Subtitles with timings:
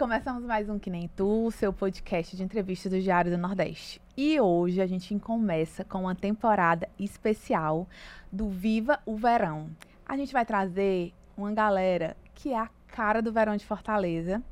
[0.00, 4.00] Começamos mais um Que Nem Tu, seu podcast de entrevistas do Diário do Nordeste.
[4.16, 7.86] E hoje a gente começa com uma temporada especial
[8.32, 9.68] do Viva o Verão.
[10.08, 14.42] A gente vai trazer uma galera que é a cara do verão de Fortaleza.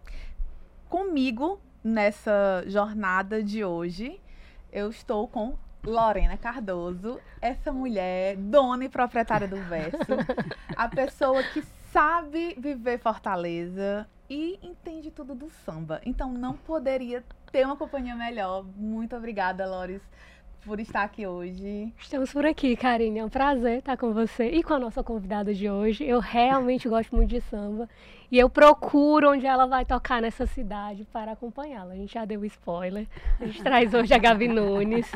[0.87, 4.21] Comigo nessa jornada de hoje,
[4.71, 9.97] eu estou com Lorena Cardoso, essa mulher, dona e proprietária do verso,
[10.77, 16.01] a pessoa que sabe viver Fortaleza e entende tudo do samba.
[16.05, 18.65] Então não poderia ter uma companhia melhor.
[18.77, 20.03] Muito obrigada, Loris,
[20.65, 21.93] por estar aqui hoje.
[21.99, 23.21] Estamos por aqui, Karine.
[23.21, 26.05] É um prazer estar com você e com a nossa convidada de hoje.
[26.05, 27.89] Eu realmente gosto muito de samba
[28.31, 31.95] e eu procuro onde ela vai tocar nessa cidade para acompanhá-la.
[31.95, 33.07] A gente já deu spoiler.
[33.41, 35.11] A gente traz hoje a Gabi Nunes,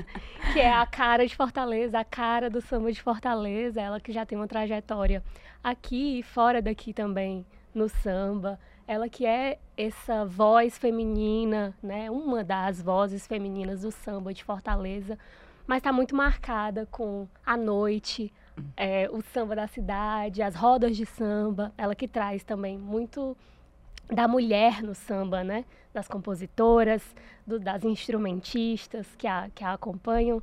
[0.54, 3.80] que é a cara de Fortaleza, a cara do samba de Fortaleza.
[3.80, 5.22] Ela que já tem uma trajetória
[5.62, 8.58] aqui e fora daqui também no samba.
[8.92, 12.10] Ela que é essa voz feminina, né?
[12.10, 15.18] Uma das vozes femininas do samba de Fortaleza,
[15.66, 18.30] mas está muito marcada com a noite,
[18.76, 21.72] é, o samba da cidade, as rodas de samba.
[21.78, 23.34] Ela que traz também muito
[24.12, 25.64] da mulher no samba, né?
[25.94, 27.02] Das compositoras,
[27.46, 30.42] do, das instrumentistas que a, que a acompanham.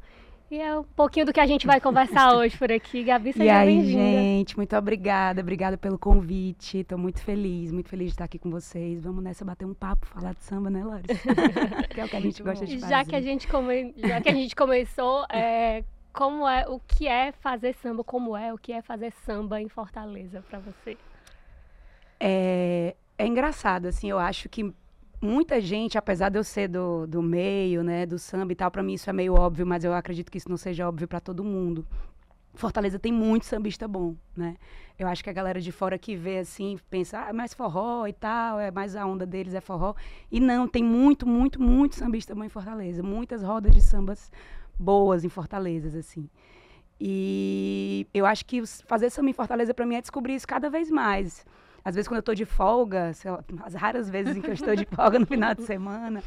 [0.52, 3.04] E é um pouquinho do que a gente vai conversar hoje por aqui.
[3.04, 4.02] Gabi, seja E aí, bem-vinda.
[4.02, 5.42] gente, muito obrigada.
[5.42, 6.80] Obrigada pelo convite.
[6.80, 9.00] Estou muito feliz, muito feliz de estar aqui com vocês.
[9.04, 11.14] Vamos nessa bater um papo, falar de samba, né, Larissa?
[11.94, 12.90] que é o que a gente gosta de fazer.
[12.90, 13.94] Já que a gente, come...
[13.96, 18.52] Já que a gente começou, é, como é, o que é fazer samba, como é,
[18.52, 20.98] o que é fazer samba em Fortaleza para você?
[22.20, 24.74] É, é engraçado, assim, eu acho que
[25.22, 28.84] muita gente, apesar de eu ser do, do meio, né, do samba e tal, para
[28.84, 31.44] mim isso é meio óbvio, mas eu acredito que isso não seja óbvio para todo
[31.44, 31.86] mundo.
[32.54, 34.56] Fortaleza tem muito sambista bom, né?
[34.98, 38.06] Eu acho que a galera de fora que vê assim, pensa, ah, é mais forró
[38.08, 39.94] e tal, é mais a onda deles é forró.
[40.32, 43.02] E não, tem muito, muito, muito sambista bom em Fortaleza.
[43.02, 44.32] Muitas rodas de sambas
[44.78, 46.30] boas em Fortaleza, assim.
[47.00, 50.92] E eu acho que fazer samba em Fortaleza para mim é descobrir isso cada vez
[50.92, 51.46] mais.
[51.84, 54.76] Às vezes, quando eu estou de folga, lá, as raras vezes em que eu estou
[54.76, 56.24] de folga no final de semana,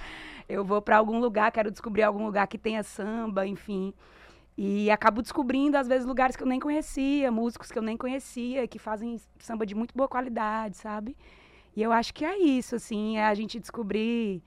[0.48, 3.92] eu vou para algum lugar, quero descobrir algum lugar que tenha samba, enfim.
[4.56, 8.66] E acabo descobrindo, às vezes, lugares que eu nem conhecia, músicos que eu nem conhecia,
[8.68, 11.16] que fazem samba de muito boa qualidade, sabe?
[11.74, 14.42] E eu acho que é isso, assim, é a gente descobrir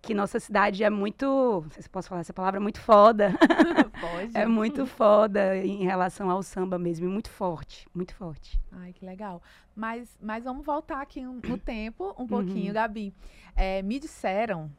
[0.00, 3.32] que nossa cidade é muito, não sei se posso falar essa palavra, muito foda.
[4.00, 4.36] Pode.
[4.36, 8.58] É muito foda em relação ao samba mesmo, e muito forte, muito forte.
[8.72, 9.42] Ai, que legal.
[9.74, 12.72] Mas, mas vamos voltar aqui no tempo um pouquinho, Uhum.
[12.74, 13.12] Gabi.
[13.56, 14.70] É, me disseram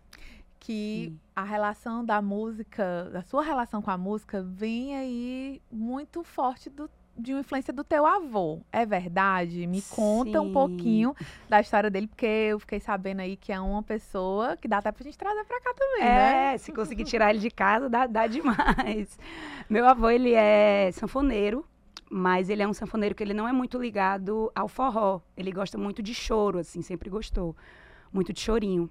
[0.59, 6.69] que a relação da música, da sua relação com a música, vem aí muito forte
[6.69, 8.61] do- de uma influência do teu avô.
[8.71, 9.67] É verdade?
[9.67, 10.51] Me conta um Sim.
[10.51, 11.15] pouquinho
[11.47, 14.91] da história dele, porque eu fiquei sabendo aí que é uma pessoa que dá até
[14.91, 16.53] pra gente trazer pra cá também, né?
[16.53, 19.17] É, se conseguir tirar ele de casa, dá, dá demais.
[19.69, 21.65] Meu avô, ele é sanfoneiro,
[22.09, 25.21] mas ele é um sanfoneiro que ele não é muito ligado ao forró.
[25.37, 27.55] Ele gosta muito de choro, assim, sempre gostou.
[28.11, 28.89] Muito de chorinho.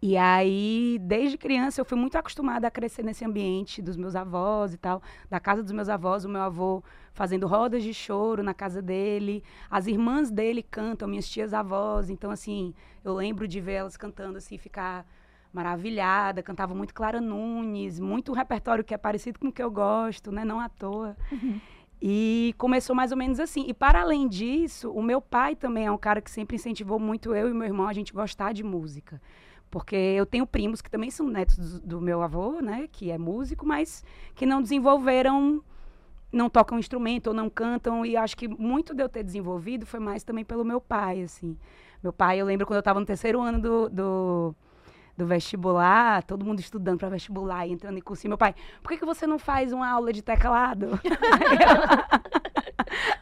[0.00, 4.72] E aí, desde criança, eu fui muito acostumada a crescer nesse ambiente dos meus avós
[4.72, 8.54] e tal, da casa dos meus avós, o meu avô fazendo rodas de choro na
[8.54, 9.42] casa dele.
[9.68, 12.10] As irmãs dele cantam, minhas tias avós.
[12.10, 12.72] Então, assim,
[13.04, 15.04] eu lembro de ver elas cantando, assim, ficar
[15.52, 16.44] maravilhada.
[16.44, 20.44] Cantava muito Clara Nunes, muito repertório que é parecido com o que eu gosto, né?
[20.44, 21.16] Não à toa.
[22.00, 23.64] E começou mais ou menos assim.
[23.66, 27.34] E para além disso, o meu pai também é um cara que sempre incentivou muito
[27.34, 29.20] eu e meu irmão a gente gostar de música.
[29.70, 32.88] Porque eu tenho primos que também são netos do, do meu avô, né?
[32.90, 35.62] Que é músico, mas que não desenvolveram,
[36.32, 38.04] não tocam instrumento ou não cantam.
[38.04, 41.56] E acho que muito de eu ter desenvolvido foi mais também pelo meu pai, assim.
[42.02, 44.54] Meu pai, eu lembro quando eu estava no terceiro ano do, do,
[45.16, 48.30] do vestibular, todo mundo estudando para vestibular e entrando em cursinho.
[48.30, 50.98] Meu pai, por que, que você não faz uma aula de teclado?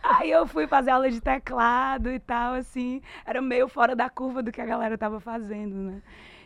[0.03, 3.01] Aí eu fui fazer aula de teclado e tal, assim.
[3.25, 6.03] Era meio fora da curva do que a galera tava fazendo, né?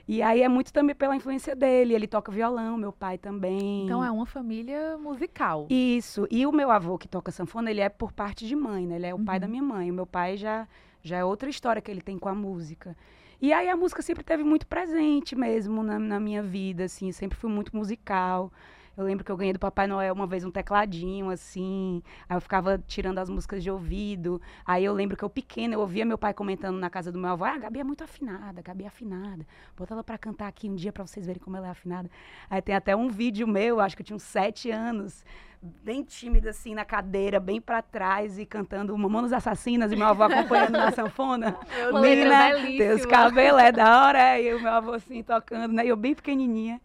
[0.09, 1.95] E aí é muito também pela influência dele.
[1.95, 3.85] Ele toca violão, meu pai também.
[3.85, 5.67] Então é uma família musical.
[5.71, 6.27] Isso.
[6.31, 8.97] E o meu avô que toca sanfona, ele é por parte de mãe, né?
[8.97, 9.41] Ele é o pai Uhum.
[9.41, 9.91] da minha mãe.
[9.91, 10.67] O meu pai já,
[11.03, 12.97] já é outra história que ele tem com a música.
[13.41, 17.11] E aí a música sempre teve muito presente mesmo na, na minha vida, assim.
[17.13, 18.53] Sempre fui muito musical.
[19.01, 22.03] Eu lembro que eu ganhei do Papai Noel uma vez um tecladinho, assim.
[22.29, 24.43] Aí eu ficava tirando as músicas de ouvido.
[24.65, 27.31] Aí eu lembro que eu pequena, eu ouvia meu pai comentando na casa do meu
[27.31, 29.47] avô: Ah, a Gabi é muito afinada, a Gabi é afinada.
[29.75, 32.11] Bota ela pra cantar aqui um dia pra vocês verem como ela é afinada.
[32.51, 35.25] Aí tem até um vídeo meu, acho que eu tinha uns sete anos,
[35.63, 40.25] bem tímida, assim, na cadeira, bem pra trás e cantando Mamonos Assassinas e meu avô
[40.25, 41.57] acompanhando na sanfona.
[41.89, 43.11] Uma letra Teus belíssima.
[43.11, 45.87] cabelos é da hora, é, e o meu avô assim tocando, né?
[45.87, 46.79] E eu bem pequenininha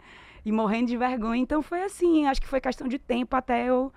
[0.46, 1.42] e morrendo de vergonha.
[1.42, 3.92] Então foi assim, acho que foi questão de tempo até eu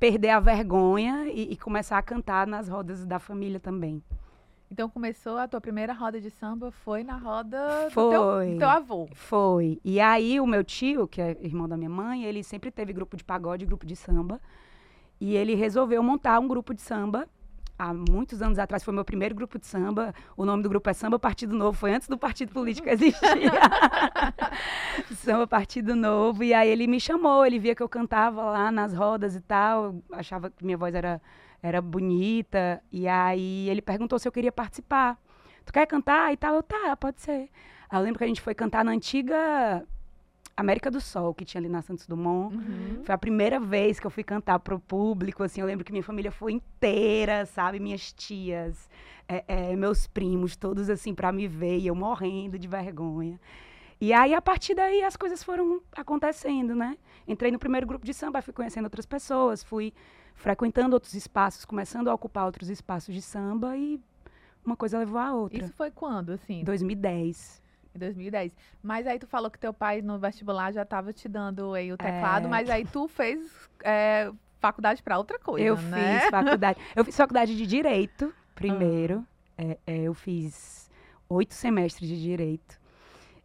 [0.00, 4.02] perder a vergonha e, e começar a cantar nas rodas da família também.
[4.70, 8.10] Então começou a tua primeira roda de samba foi na roda do Foi.
[8.10, 9.08] teu, do teu avô.
[9.12, 9.80] Foi.
[9.84, 13.16] E aí o meu tio, que é irmão da minha mãe, ele sempre teve grupo
[13.16, 14.40] de pagode, grupo de samba.
[15.20, 17.28] E ele resolveu montar um grupo de samba.
[17.80, 20.14] Há muitos anos atrás foi meu primeiro grupo de samba.
[20.36, 21.78] O nome do grupo é Samba Partido Novo.
[21.78, 23.50] Foi antes do partido político existir.
[25.16, 26.44] samba Partido Novo.
[26.44, 27.46] E aí ele me chamou.
[27.46, 29.94] Ele via que eu cantava lá nas rodas e tal.
[30.12, 31.22] Achava que minha voz era,
[31.62, 32.82] era bonita.
[32.92, 35.18] E aí ele perguntou se eu queria participar.
[35.64, 36.56] Tu quer cantar e tal?
[36.56, 37.48] Eu, tá, pode ser.
[37.88, 39.86] Aí eu lembro que a gente foi cantar na antiga
[40.60, 42.54] América do Sol, que tinha ali na Santos Dumont.
[42.54, 43.02] Uhum.
[43.04, 46.04] Foi a primeira vez que eu fui cantar pro público, assim, eu lembro que minha
[46.04, 47.80] família foi inteira, sabe?
[47.80, 48.88] Minhas tias,
[49.28, 53.40] é, é, meus primos, todos assim, pra me ver, e eu morrendo de vergonha.
[54.00, 56.96] E aí, a partir daí, as coisas foram acontecendo, né?
[57.28, 59.92] Entrei no primeiro grupo de samba, fui conhecendo outras pessoas, fui
[60.34, 64.00] frequentando outros espaços, começando a ocupar outros espaços de samba, e
[64.64, 65.64] uma coisa levou a outra.
[65.64, 66.64] Isso foi quando, assim?
[66.64, 67.62] 2010.
[67.94, 68.52] Em 2010.
[68.82, 71.96] Mas aí tu falou que teu pai no vestibular já estava te dando aí o
[71.96, 72.48] teclado, É.
[72.48, 73.50] mas aí tu fez
[73.82, 76.20] é, faculdade para outra coisa, Eu né?
[76.20, 76.78] fiz faculdade.
[76.94, 79.26] Eu fiz faculdade de Direito primeiro.
[79.58, 80.88] É, é, eu fiz
[81.28, 82.78] oito semestres de Direito.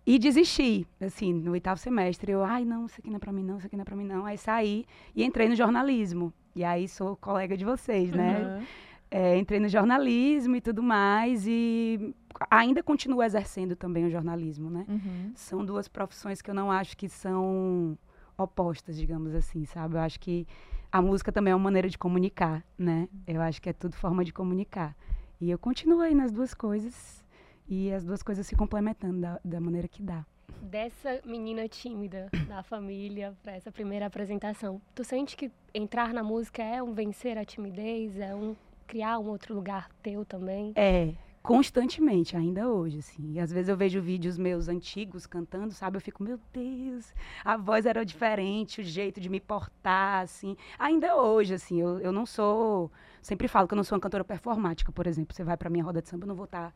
[0.06, 2.31] E desisti, assim, no oitavo semestre.
[2.31, 3.95] Eu, ai, não, isso aqui não é pra mim, não, isso aqui não é pra
[3.95, 4.24] mim, não.
[4.25, 6.31] Aí saí e entrei no jornalismo.
[6.56, 8.39] E aí sou colega de vocês, né?
[8.59, 8.65] Uhum.
[9.09, 11.45] É, entrei no jornalismo e tudo mais.
[11.47, 12.13] E
[12.49, 14.85] ainda continuo exercendo também o jornalismo, né?
[14.87, 15.31] Uhum.
[15.35, 17.97] são duas profissões que eu não acho que são
[18.37, 19.95] opostas, digamos assim, sabe?
[19.95, 20.47] Eu acho que
[20.91, 23.07] a música também é uma maneira de comunicar, né?
[23.27, 24.95] Eu acho que é tudo forma de comunicar.
[25.39, 27.23] E eu continuo aí nas duas coisas
[27.67, 30.25] e as duas coisas se complementando da, da maneira que dá.
[30.61, 36.63] Dessa menina tímida da família para essa primeira apresentação, tu sente que entrar na música
[36.63, 38.55] é um vencer a timidez, é um
[38.87, 40.71] criar um outro lugar teu também?
[40.75, 41.13] É,
[41.45, 43.33] constantemente, ainda hoje, assim.
[43.33, 45.97] E às vezes eu vejo vídeos meus antigos cantando, sabe?
[45.97, 47.13] Eu fico, meu Deus,
[47.44, 50.57] a voz era diferente, o jeito de me portar, assim.
[50.80, 52.92] Ainda hoje, assim, eu, eu não sou.
[53.21, 55.36] Sempre falo que eu não sou uma cantora performática, por exemplo.
[55.36, 56.74] Você vai pra minha roda de samba, eu não vou estar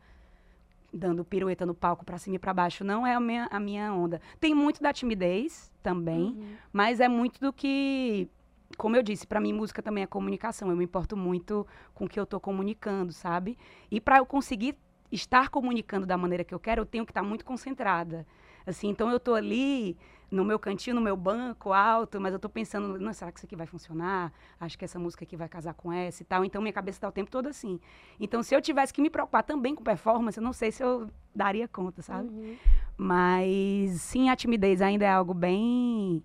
[0.92, 2.82] dando pirueta no palco pra cima e pra baixo.
[2.84, 4.20] Não é a minha, a minha onda.
[4.40, 6.54] Tem muito da timidez também, Uhum.
[6.72, 8.28] mas é muito do que
[8.76, 10.70] como eu disse, para mim música também é comunicação.
[10.70, 13.58] Eu me importo muito com o que eu estou comunicando, sabe?
[13.90, 14.76] E para eu conseguir
[15.10, 18.26] estar comunicando da maneira que eu quero, eu tenho que estar muito concentrada.
[18.66, 19.96] Assim, então eu estou ali
[20.30, 23.46] no meu cantinho, no meu banco alto, mas eu estou pensando, não, será que isso
[23.46, 24.32] aqui vai funcionar?
[24.60, 26.44] Acho que essa música aqui vai casar com essa e tal.
[26.44, 27.80] Então minha cabeça está o tempo todo assim.
[28.20, 31.10] Então se eu tivesse que me preocupar também com performance, eu não sei se eu
[31.34, 32.28] daria conta, sabe?
[32.28, 32.56] Uhum.
[32.96, 36.22] Mas sim, a timidez ainda é algo bem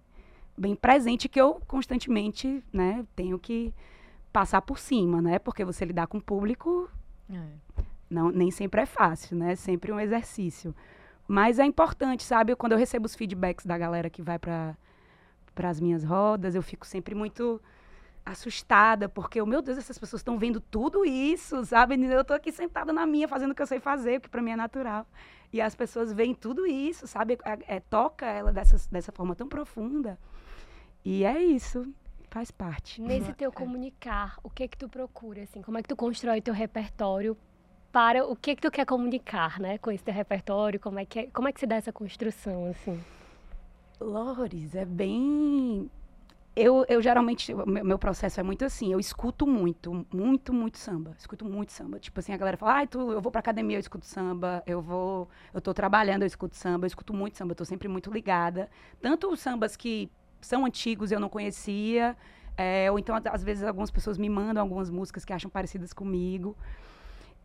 [0.58, 3.74] bem presente que eu constantemente, né, tenho que
[4.32, 5.40] passar por cima, né?
[5.40, 6.90] Porque você lidar com o público
[7.32, 7.42] É.
[8.10, 9.54] não, nem sempre é fácil, né?
[9.54, 10.76] É sempre um exercício.
[11.28, 12.56] Mas é importante, sabe?
[12.56, 14.76] Quando eu recebo os feedbacks da galera que vai para
[15.64, 17.62] as minhas rodas, eu fico sempre muito
[18.26, 21.96] assustada, porque, oh, meu Deus, essas pessoas estão vendo tudo isso, sabe?
[22.06, 24.42] Eu tô aqui sentada na minha, fazendo o que eu sei fazer, o que para
[24.42, 25.08] mim é natural.
[25.54, 27.38] E as pessoas veem tudo isso, sabe?
[27.46, 30.20] É, é, toca ela dessa, dessa forma tão profunda.
[31.06, 31.94] E é isso,
[32.32, 33.00] faz parte.
[33.00, 35.62] Nesse teu comunicar, o que que tu procura, assim?
[35.62, 37.38] Como é que tu constrói teu repertório
[37.92, 39.78] para o que que tu quer comunicar, né?
[39.78, 42.66] Com esse teu repertório, como é que, é- como é que se dá essa construção,
[42.66, 43.00] assim?
[44.00, 45.90] Lores, é bem.
[46.56, 50.78] Eu, eu geralmente, o meu meu processo é muito assim, eu escuto muito, muito, muito
[50.78, 51.14] samba.
[51.20, 52.00] Escuto muito samba.
[52.00, 54.82] Tipo assim, a galera fala, ai, tu, eu vou pra academia, eu escuto samba, eu
[54.82, 58.10] vou, eu tô trabalhando, eu escuto samba, eu escuto muito samba, eu tô sempre muito
[58.12, 58.70] ligada.
[59.02, 60.10] Tanto os sambas que
[60.46, 62.16] são antigos eu não conhecia,
[62.58, 66.56] é, ou então, às vezes, algumas pessoas me mandam algumas músicas que acham parecidas comigo.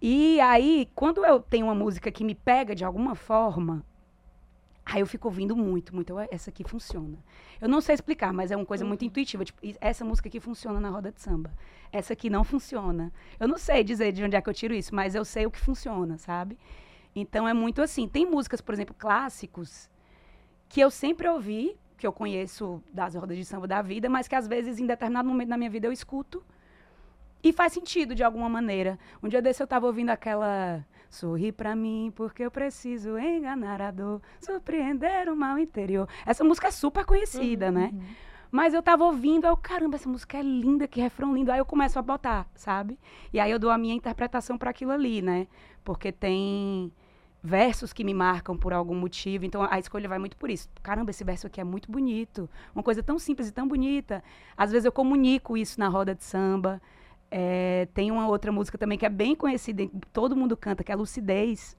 [0.01, 3.85] E aí, quando eu tenho uma música que me pega de alguma forma,
[4.85, 6.15] aí eu fico ouvindo muito, muito.
[6.15, 7.19] "Ué, Essa aqui funciona.
[7.61, 9.45] Eu não sei explicar, mas é uma coisa muito intuitiva.
[9.45, 11.53] Tipo, "E- essa música aqui funciona na roda de samba.
[11.93, 13.13] Essa aqui não funciona.
[13.39, 15.51] Eu não sei dizer de onde é que eu tiro isso, mas eu sei o
[15.51, 16.57] que funciona, sabe?
[17.15, 18.09] Então é muito assim.
[18.09, 19.91] Tem músicas, por exemplo, clássicos,
[20.69, 24.35] que eu sempre ouvi que eu conheço das rodas de samba da vida, mas que
[24.35, 26.43] às vezes em determinado momento da minha vida eu escuto
[27.45, 28.99] e faz sentido de alguma maneira.
[29.23, 33.91] Um dia desse eu estava ouvindo aquela Sorri pra mim, porque eu preciso enganar a
[33.91, 36.09] dor, surpreender o mal interior.
[36.25, 37.91] Essa música é super conhecida, uhum, né?
[37.93, 38.01] Uhum.
[38.51, 41.53] Mas eu tava ouvindo, eu, caramba, essa música é linda, que refrão lindo.
[41.53, 42.99] Aí eu começo a botar, sabe?
[43.33, 45.47] E aí eu dou a minha interpretação para aquilo ali, né?
[45.85, 46.93] Porque tem
[47.43, 49.45] versos que me marcam por algum motivo.
[49.45, 50.69] Então a escolha vai muito por isso.
[50.83, 52.49] Caramba, esse verso aqui é muito bonito.
[52.75, 54.23] Uma coisa tão simples e tão bonita.
[54.57, 56.81] Às vezes eu comunico isso na roda de samba.
[57.31, 60.97] É, tem uma outra música também que é bem conhecida, todo mundo canta, que é
[60.97, 61.77] Lucidez,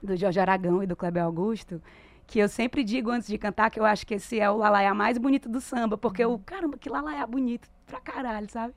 [0.00, 1.82] do Jorge Aragão e do Kleber Augusto,
[2.28, 4.94] que eu sempre digo antes de cantar que eu acho que esse é o lalaiá
[4.94, 8.72] mais bonito do samba, porque eu, caramba, que lalaiá bonito pra caralho, sabe?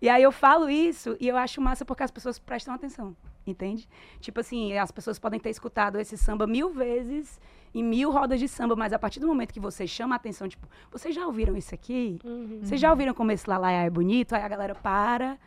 [0.00, 3.14] E aí eu falo isso e eu acho massa porque as pessoas prestam atenção,
[3.46, 3.88] entende?
[4.20, 7.40] Tipo assim, as pessoas podem ter escutado esse samba mil vezes
[7.74, 10.48] em mil rodas de samba, mas a partir do momento que você chama a atenção,
[10.48, 12.18] tipo, vocês já ouviram isso aqui?
[12.24, 12.60] Uhum.
[12.62, 14.34] Vocês já ouviram como esse lalaiá é bonito?
[14.34, 15.38] Aí a galera para,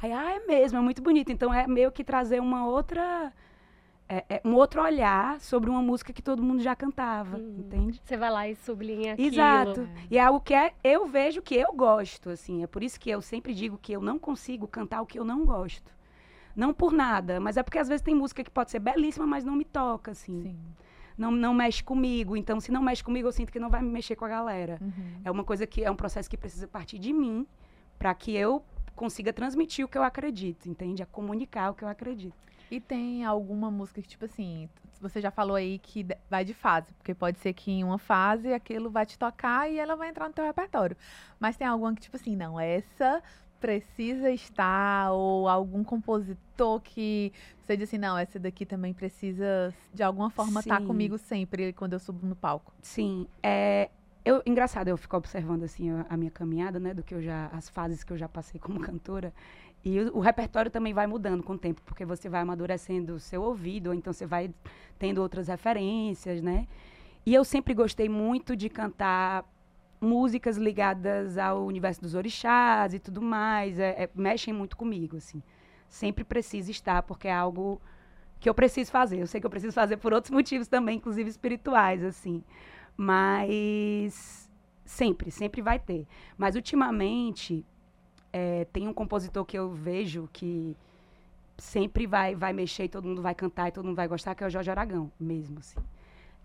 [0.00, 1.30] aí, ah, é mesmo, é muito bonito.
[1.30, 3.32] Então é meio que trazer uma outra...
[4.06, 7.56] É, é um outro olhar sobre uma música que todo mundo já cantava, uhum.
[7.58, 8.02] entende?
[8.04, 9.28] Você vai lá e sublinha aquilo.
[9.28, 9.80] Exato.
[9.80, 9.88] É.
[10.10, 12.62] E é algo que é, eu vejo que eu gosto, assim.
[12.62, 15.24] É por isso que eu sempre digo que eu não consigo cantar o que eu
[15.24, 15.90] não gosto.
[16.54, 19.44] Não por nada, mas é porque às vezes tem música que pode ser belíssima, mas
[19.44, 20.42] não me toca, assim.
[20.42, 20.56] Sim
[21.16, 22.36] não, não mexe comigo.
[22.36, 24.78] Então, se não mexe comigo, eu sinto que não vai me mexer com a galera.
[24.80, 25.20] Uhum.
[25.24, 27.46] É uma coisa que é um processo que precisa partir de mim
[27.98, 28.62] para que eu
[28.94, 31.02] consiga transmitir o que eu acredito, entende?
[31.02, 32.36] A comunicar o que eu acredito.
[32.70, 34.68] E tem alguma música que, tipo assim,
[35.00, 38.52] você já falou aí que vai de fase, porque pode ser que em uma fase
[38.52, 40.96] aquilo vai te tocar e ela vai entrar no teu repertório.
[41.38, 43.22] Mas tem alguma que, tipo assim, não, essa
[43.64, 47.32] precisa estar, ou algum compositor que
[47.64, 51.72] você diz assim, não, essa daqui também precisa, de alguma forma, estar tá comigo sempre
[51.72, 52.74] quando eu subo no palco.
[52.82, 53.88] Sim, é...
[54.22, 57.70] Eu, engraçado, eu fico observando assim a, minha caminhada, né, do que eu já as
[57.70, 59.32] fases que eu já passei como cantora.
[59.82, 63.18] E o, o, repertório também vai mudando com o tempo, porque você vai amadurecendo o
[63.18, 64.52] seu ouvido, ou então você vai
[64.98, 66.66] tendo outras referências, né?
[67.24, 69.42] E eu sempre gostei muito de cantar
[70.04, 75.42] músicas ligadas ao universo dos orixás e tudo mais, é, é, mexem muito comigo, assim.
[75.88, 77.80] Sempre precisa estar, porque é algo
[78.38, 79.20] que eu preciso fazer.
[79.20, 82.42] Eu sei que eu preciso fazer por outros motivos também, inclusive espirituais, assim.
[82.96, 84.50] Mas
[84.84, 86.06] sempre, sempre vai ter.
[86.36, 87.64] Mas ultimamente
[88.32, 90.76] é, tem um compositor que eu vejo que
[91.56, 94.44] sempre vai, vai mexer e todo mundo vai cantar e todo mundo vai gostar, que
[94.44, 95.78] é o Jorge Aragão, mesmo, assim.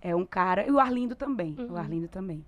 [0.01, 0.65] É um cara.
[0.65, 1.55] E o Arlindo também.
[1.57, 1.73] Uhum.
[1.73, 2.45] O Arlindo também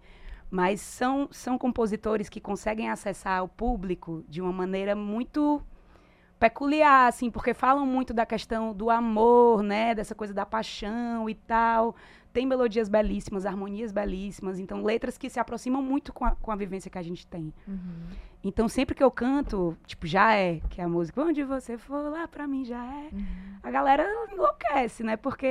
[0.52, 5.64] mas são, são compositores que conseguem acessar o público de uma maneira muito
[6.38, 11.36] peculiar, assim, porque falam muito da questão do amor, né, dessa coisa da paixão e
[11.36, 11.96] tal.
[12.34, 16.56] Tem melodias belíssimas, harmonias belíssimas, então letras que se aproximam muito com a, com a
[16.56, 17.54] vivência que a gente tem.
[17.66, 18.08] Uhum.
[18.44, 22.10] Então sempre que eu canto, tipo, já é, que é a música, onde você for
[22.10, 23.26] lá pra mim já é, uhum.
[23.64, 25.46] a galera enlouquece, né, porque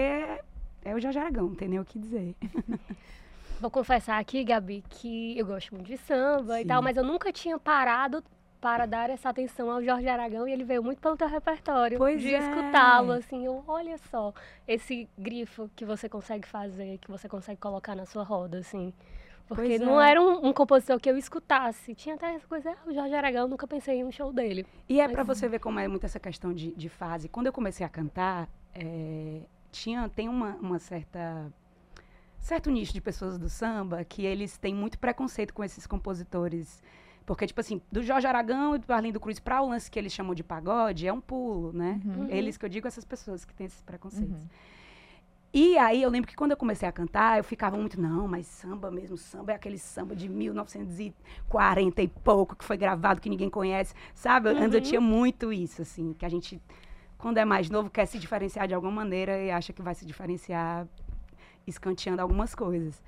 [0.84, 2.34] é o Jorge Aragão, não tem nem o que dizer.
[3.60, 6.62] Vou confessar aqui, Gabi, que eu gosto muito de samba Sim.
[6.62, 8.24] e tal, mas eu nunca tinha parado
[8.58, 11.98] para dar essa atenção ao Jorge Aragão e ele veio muito pelo teu repertório.
[11.98, 12.38] Pois de é.
[12.38, 14.32] escutá-lo, assim, eu, olha só,
[14.66, 18.94] esse grifo que você consegue fazer, que você consegue colocar na sua roda, assim.
[19.46, 20.12] Porque pois não é.
[20.12, 21.94] era um, um, compositor que eu escutasse.
[21.94, 24.64] Tinha até essa coisa, ah, o Jorge Aragão, nunca pensei em um show dele.
[24.88, 27.28] E é para você ver como é muito essa questão de, de fase.
[27.28, 31.52] Quando eu comecei a cantar, é, tinha, tem uma, uma certa
[32.40, 36.82] certo nicho de pessoas do samba que eles têm muito preconceito com esses compositores.
[37.24, 40.12] Porque, tipo assim, do Jorge Aragão e do Arlindo Cruz para o lance que eles
[40.12, 42.00] chamam de pagode, é um pulo, né?
[42.04, 42.26] Uhum.
[42.28, 44.42] Eles que eu digo, essas pessoas que têm esses preconceitos.
[44.42, 44.48] Uhum.
[45.52, 48.46] E aí eu lembro que quando eu comecei a cantar, eu ficava muito, não, mas
[48.46, 53.50] samba mesmo, samba é aquele samba de 1940 e pouco, que foi gravado, que ninguém
[53.50, 54.48] conhece, sabe?
[54.48, 54.62] Uhum.
[54.62, 56.62] Antes eu tinha muito isso, assim, que a gente,
[57.18, 60.06] quando é mais novo, quer se diferenciar de alguma maneira e acha que vai se
[60.06, 60.86] diferenciar
[61.70, 63.02] escanteando algumas coisas.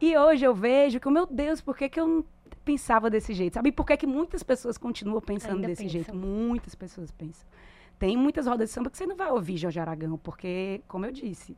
[0.00, 2.24] E hoje eu vejo que, meu Deus, por que, que eu não
[2.64, 3.54] pensava desse jeito?
[3.54, 6.02] Sabe por que, que muitas pessoas continuam pensando Ainda desse pensam.
[6.02, 6.16] jeito?
[6.16, 7.46] Muitas pessoas pensam.
[7.98, 11.12] Tem muitas rodas de samba que você não vai ouvir Jorge Aragão, porque, como eu
[11.12, 11.54] disse,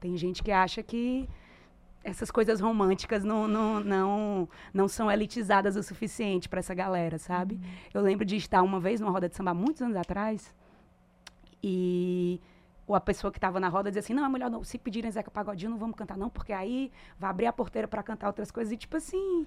[0.00, 1.28] tem gente que acha que
[2.02, 7.54] essas coisas românticas não, não, não, não são elitizadas o suficiente para essa galera, sabe?
[7.56, 7.60] Uhum.
[7.94, 10.54] Eu lembro de estar uma vez numa roda de samba, muitos anos atrás,
[11.62, 12.40] e
[12.86, 15.10] ou a pessoa que estava na roda dizia assim, não, é melhor não, se pedirem
[15.10, 18.50] Zeca Pagodinho, não vamos cantar não, porque aí vai abrir a porteira para cantar outras
[18.50, 18.72] coisas.
[18.72, 19.46] E tipo assim,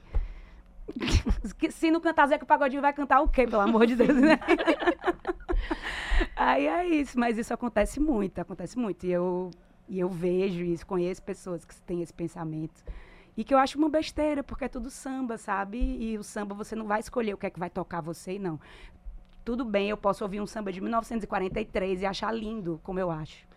[1.72, 4.40] se não cantar Zeca Pagodinho, vai cantar o quê, pelo amor de Deus, né?
[6.36, 9.06] aí é isso, mas isso acontece muito, acontece muito.
[9.06, 9.52] E eu,
[9.88, 12.84] e eu vejo isso, conheço pessoas que têm esse pensamento.
[13.38, 15.78] E que eu acho uma besteira, porque é tudo samba, sabe?
[15.78, 18.60] E o samba você não vai escolher o que é que vai tocar você, não.
[19.44, 23.48] Tudo bem, eu posso ouvir um samba de 1943 e achar lindo, como eu acho.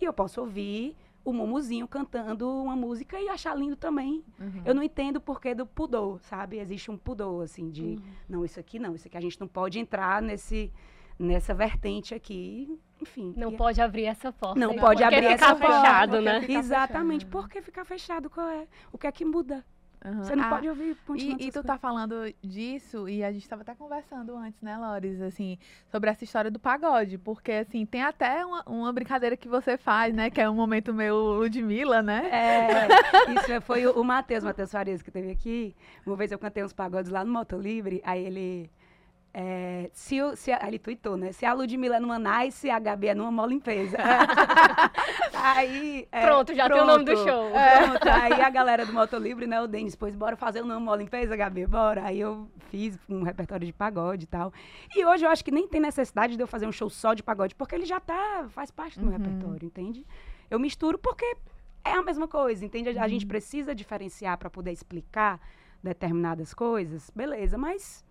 [0.00, 4.22] E eu posso ouvir o Mumuzinho cantando uma música e achar lindo também.
[4.38, 4.62] Uhum.
[4.64, 6.58] Eu não entendo o porquê do pudor, sabe?
[6.58, 8.02] Existe um pudor, assim, de Uhum.
[8.28, 10.72] não, isso aqui não, isso aqui a gente não pode entrar nesse,
[11.18, 12.78] nessa vertente aqui.
[13.00, 13.32] Enfim.
[13.36, 14.58] Não E- pode abrir essa porta.
[14.58, 16.46] Não aí, pode porque abrir essa porta, fechado, porque né?
[16.48, 17.24] Exatamente.
[17.26, 17.30] fechado.
[17.42, 18.30] Por que ficar fechado?
[18.30, 18.66] Qual é?
[18.92, 19.64] O que é que muda?
[20.04, 20.22] Uhum.
[20.22, 23.62] Você não Ah, pode ouvir E, e tu tá falando disso, e a gente estava
[23.62, 25.58] até conversando antes, né, Lores, assim,
[25.90, 30.14] sobre essa história do pagode, porque, assim, tem até uma, uma brincadeira que você faz,
[30.14, 32.28] né, que é um momento meu Ludmilla, né?
[32.30, 32.88] É,
[33.34, 35.74] isso foi o, o Matheus, Matheus Farias, que teve aqui.
[36.06, 38.70] Uma vez eu cantei uns pagodes lá no Moto Livre, aí ele.
[39.32, 41.32] É, se, o, se a, ele tuitou, né?
[41.32, 43.96] Se a Ludmilla é numa nice, a Gabi é numa mó limpeza.
[45.34, 46.08] aí.
[46.10, 47.28] é, Pronto, já tem o nome do pronto.
[47.28, 47.50] show.
[47.50, 50.84] Pronto, aí a galera do Moto Livre, né, o Denis, pois bora fazer o nome
[50.84, 52.04] mó limpeza, Gabi, bora.
[52.04, 54.52] Aí eu fiz um repertório de pagode e tal.
[54.94, 57.22] E hoje eu acho que nem tem necessidade de eu fazer um show só de
[57.22, 59.22] pagode, porque ele já tá, faz parte do meu Uhum.
[59.24, 60.06] repertório, entende?
[60.50, 61.36] Eu misturo porque
[61.84, 62.98] é a mesma coisa, entende?
[62.98, 65.40] A, a gente precisa diferenciar para poder explicar
[65.82, 68.04] determinadas coisas, beleza, mas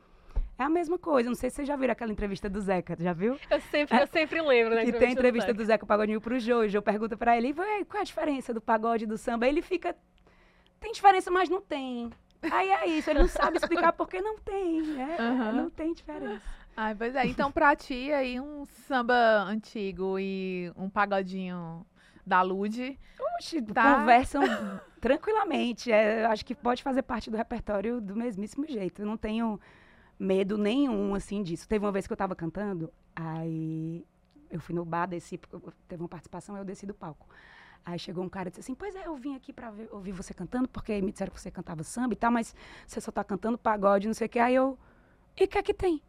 [0.57, 1.29] é a mesma coisa.
[1.29, 3.37] Não sei se vocês já viram aquela entrevista do Zeca, já viu?
[3.49, 4.85] Eu sempre, eu sempre lembro, né?
[4.85, 7.53] que tem a entrevista do Zeca Pagodinho pro Jô, e o Jô pergunta pra ele,
[7.57, 9.47] "Ué, qual é a diferença do pagode e do samba?
[9.47, 9.95] Ele fica,
[10.79, 12.09] tem diferença, mas não tem.
[12.51, 15.17] Aí é isso, ele não sabe explicar porque não tem, né?
[15.19, 15.51] Aham.
[15.53, 16.41] Não tem diferença.
[16.75, 21.83] Ai, pois é, então pra ti aí um samba antigo e um pagodinho
[22.25, 22.97] da Lud,
[23.39, 23.95] Oxi, Tá.
[23.95, 24.41] conversam
[25.01, 25.91] tranquilamente.
[25.91, 29.01] É, eu acho que pode fazer parte do repertório do mesmíssimo jeito.
[29.01, 29.59] Eu não tenho
[30.19, 31.67] medo nenhum, assim, disso.
[31.67, 34.05] Teve uma vez que eu estava cantando, aí
[34.49, 35.39] eu fui no bar, desci,
[35.87, 37.27] teve uma participação, eu desci do palco.
[37.85, 40.33] Aí chegou um cara e disse assim, pois é, eu vim aqui ver- ouvir você
[40.33, 42.53] cantando, porque me disseram que você cantava samba e tal, mas
[42.85, 44.39] você só tá cantando pagode, não sei o que.
[44.39, 44.77] Aí eu,
[45.39, 46.01] e o que é que tem?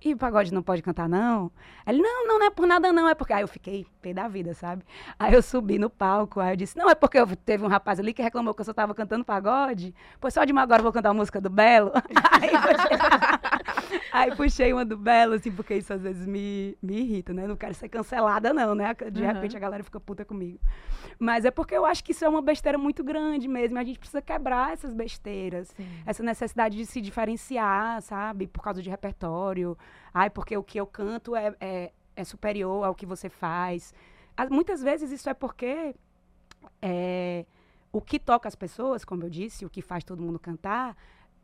[0.00, 1.50] E pagode não pode cantar, não?
[1.86, 3.32] Aí ele, não, não, não é por nada, não, é porque.
[3.32, 4.84] Aí eu fiquei pé da vida, sabe?
[5.18, 7.98] Aí eu subi no palco, aí eu disse, não, é porque eu- teve um rapaz
[7.98, 9.94] ali que reclamou que eu só tava cantando pagode.
[10.20, 11.90] Pois só de uma agora eu vou cantar a música do Belo.
[12.42, 12.98] Aí puxei,
[14.12, 17.46] aí puxei uma do Belo, assim, porque isso às vezes me, me irrita, né?
[17.46, 18.94] Não quero ser cancelada, não, né?
[19.10, 19.26] De Uhum.
[19.32, 20.58] repente a galera fica puta comigo.
[21.18, 23.78] Mas é porque eu acho que isso é uma besteira muito grande mesmo.
[23.78, 25.86] A gente precisa quebrar essas besteiras sim.
[26.04, 28.46] essa necessidade de se diferenciar, sabe?
[28.46, 29.76] Por causa de repertório.
[30.12, 33.92] Ai, porque o que eu canto é, é, é superior ao que você faz.
[34.36, 35.94] As- muitas vezes isso é porque
[36.80, 37.44] é,
[37.92, 40.96] o que toca as pessoas, como eu disse, o que faz todo mundo cantar,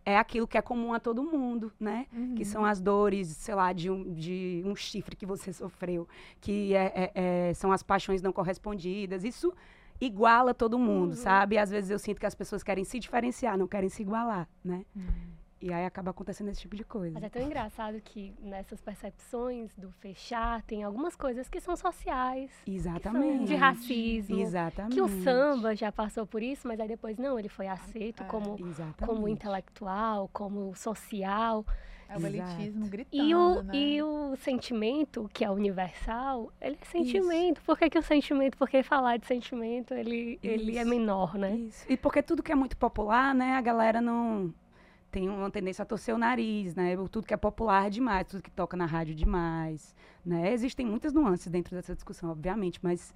[0.05, 2.07] é aquilo que é comum a todo mundo, né?
[2.35, 6.09] Que são as dores, sei lá, de um, de um chifre que você sofreu,
[6.41, 9.25] que é- é- é- são as paixões não correspondidas.
[9.25, 9.53] Isso
[10.01, 11.17] iguala todo mundo, Uhum.
[11.17, 11.59] sabe?
[11.59, 14.85] Às vezes eu sinto que as pessoas querem se diferenciar, não querem se igualar, né?
[15.63, 17.13] E aí acaba acontecendo esse tipo de coisa.
[17.15, 22.51] Mas é tão engraçado que nessas percepções do fechar, tem algumas coisas que são sociais,
[22.65, 23.45] que são Exatamente.
[23.45, 24.41] de racismo.
[24.41, 24.95] Exatamente.
[24.95, 28.27] Que o samba já passou por isso, mas aí depois não, ele foi aceito É.
[28.27, 29.05] como, Exatamente.
[29.07, 31.65] como intelectual, como social.
[32.09, 32.35] É o Exato.
[32.61, 33.73] elitismo gritando, E o, né?
[33.77, 37.63] e o sentimento, que é universal, ele é sentimento.
[37.63, 40.91] Por que, que o sentimento, por que falar de sentimento, ele, ele é Isso.
[40.91, 41.55] menor, né?
[41.55, 41.85] Isso.
[41.89, 44.53] E porque tudo que é muito popular, né, a galera não
[45.11, 46.97] tem uma tendência a torcer o nariz, né?
[47.11, 49.95] Tudo que é popular demais, tudo que toca na rádio demais,
[50.25, 50.53] né?
[50.53, 53.13] Existem muitas nuances dentro dessa discussão, obviamente, mas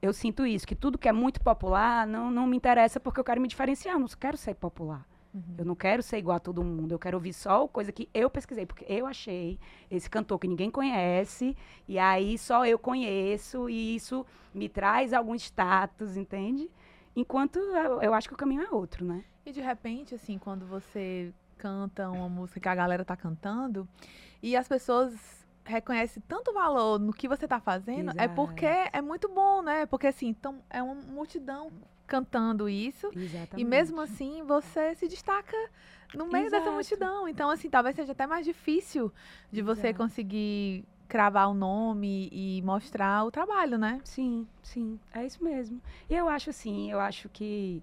[0.00, 3.24] eu sinto isso, que tudo que é muito popular não, não me interessa porque eu
[3.24, 5.06] quero me diferenciar, eu não quero ser popular.
[5.34, 5.54] Uhum.
[5.58, 8.30] Eu não quero ser igual a todo mundo, eu quero ouvir só coisa que eu
[8.30, 9.58] pesquisei, porque eu achei
[9.90, 11.54] esse cantor que ninguém conhece,
[11.86, 16.70] e aí só eu conheço, e isso me traz algum status, entende?
[17.16, 19.24] Enquanto eu, eu acho que o caminho é outro, né?
[19.44, 23.88] E de repente, assim, quando você canta uma música que a galera tá cantando
[24.42, 25.14] e as pessoas
[25.64, 28.34] reconhecem tanto valor no que você tá fazendo, é Exato.
[28.34, 29.86] porque é muito bom, né?
[29.86, 31.72] Porque assim, então é uma multidão
[32.06, 33.60] cantando isso Exatamente.
[33.60, 35.56] e mesmo assim você se destaca
[36.14, 36.72] no meio dessa Exato.
[36.72, 37.28] multidão.
[37.28, 39.12] Então, assim, talvez seja até mais difícil
[39.50, 39.98] de você Exato.
[39.98, 44.00] conseguir cravar o nome e mostrar o trabalho, né?
[44.04, 45.80] Sim, sim, é isso mesmo.
[46.08, 47.82] E eu acho assim, eu acho que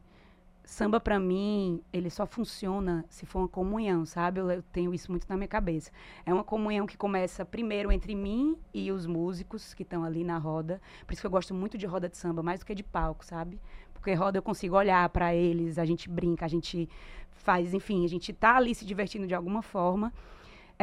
[0.65, 4.39] samba pra mim, ele só funciona se for uma comunhão, sabe?
[4.39, 5.91] Eu, eu tenho isso muito na minha cabeça.
[6.25, 10.37] É uma comunhão que começa primeiro entre mim e os músicos que estão ali na
[10.37, 10.81] roda.
[11.05, 13.25] Por isso que eu gosto muito de roda de samba, mais do que de palco,
[13.25, 13.59] sabe?
[13.93, 16.89] Porque roda eu consigo olhar pra eles, a gente brinca, a gente
[17.31, 20.13] faz, enfim, a gente tá ali se divertindo de alguma forma.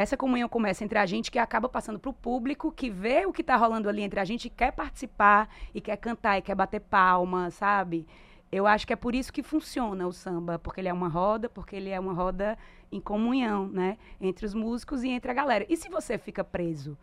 [0.01, 3.43] Essa comunhão começa entre a gente que acaba passando pro público que vê o que
[3.43, 6.81] tá rolando ali entre a gente e quer participar e quer cantar e quer bater
[6.81, 8.07] palma, sabe?
[8.51, 11.47] eu acho que é por isso que funciona o samba, porque ele é uma roda,
[11.47, 12.57] porque ele é uma roda
[12.91, 13.97] em comunhão, né?
[14.19, 15.65] Entre os músicos e entre a galera.
[15.69, 16.97] E se você fica preso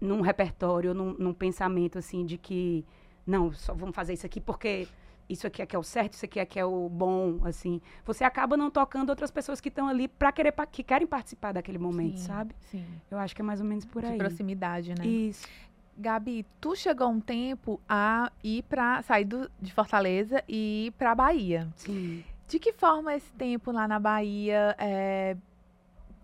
[0.00, 2.84] num repertório, num, num pensamento assim de que
[3.24, 4.88] não, só vamos fazer isso aqui porque
[5.28, 7.80] isso aqui é que é o certo, isso aqui é que é o bom, assim.
[8.04, 11.78] Você acaba não tocando outras pessoas que estão ali para querer que querem participar daquele
[11.78, 12.54] momento, Sim, sabe?
[12.70, 12.84] Sim.
[13.10, 14.18] Eu acho que é mais ou menos por De aí.
[14.18, 15.06] proximidade, né?
[15.06, 15.46] Isso.
[15.96, 21.14] Gabi, tu chegou um tempo a ir para sair do- de Fortaleza e ir para
[21.14, 21.68] Bahia.
[21.74, 22.22] Sim.
[22.46, 25.36] De que forma esse tempo lá na Bahia é,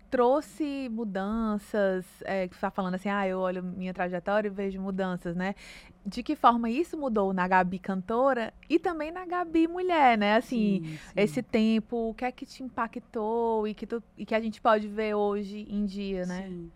[0.09, 2.05] trouxe mudanças?
[2.23, 5.55] É, que você tá falando assim, ah, eu olho minha trajetória e vejo mudanças, né?
[6.05, 10.35] De que forma isso mudou na Gabi cantora e também na Gabi mulher, né?
[10.37, 11.13] Assim, sim, sim.
[11.15, 14.61] esse tempo, o que é que te impactou e que, tu- e que a gente
[14.61, 16.47] pode ver hoje em dia, né?
[16.47, 16.71] Sim.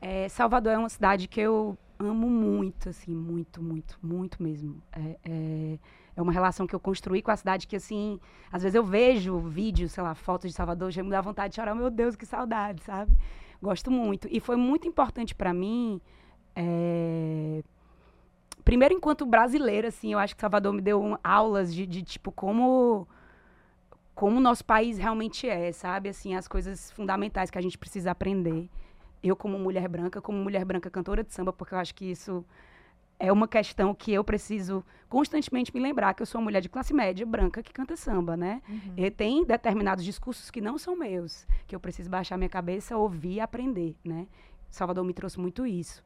[0.00, 4.82] É, Salvador é uma cidade que eu amo muito, assim, muito, muito, muito mesmo.
[4.92, 5.78] É, é,
[6.16, 8.20] é uma relação que eu construí com a cidade que, assim,
[8.52, 11.56] às vezes eu vejo vídeos, sei lá, fotos de Salvador, já me dá vontade de
[11.56, 13.16] chorar, meu Deus, que saudade, sabe?
[13.62, 14.28] Gosto muito.
[14.30, 16.00] E foi muito importante para mim.
[16.54, 17.62] é,
[18.64, 22.32] Primeiro, enquanto brasileira, assim, eu acho que Salvador me deu um- aulas de, de tipo,
[22.32, 23.06] como
[24.14, 26.08] como o nosso país realmente é, sabe?
[26.08, 28.68] Assim, as coisas fundamentais que a gente precisa aprender.
[29.22, 32.44] Eu, como mulher branca, como mulher branca cantora de samba, porque eu acho que isso
[33.18, 36.68] é uma questão que eu preciso constantemente me lembrar que eu sou uma mulher de
[36.68, 38.60] classe média branca que canta samba, né?
[38.68, 38.94] Uhum.
[38.96, 43.34] E tem determinados discursos que não são meus, que eu preciso baixar minha cabeça, ouvir
[43.34, 44.26] e aprender, né?
[44.70, 46.02] Salvador me trouxe muito isso.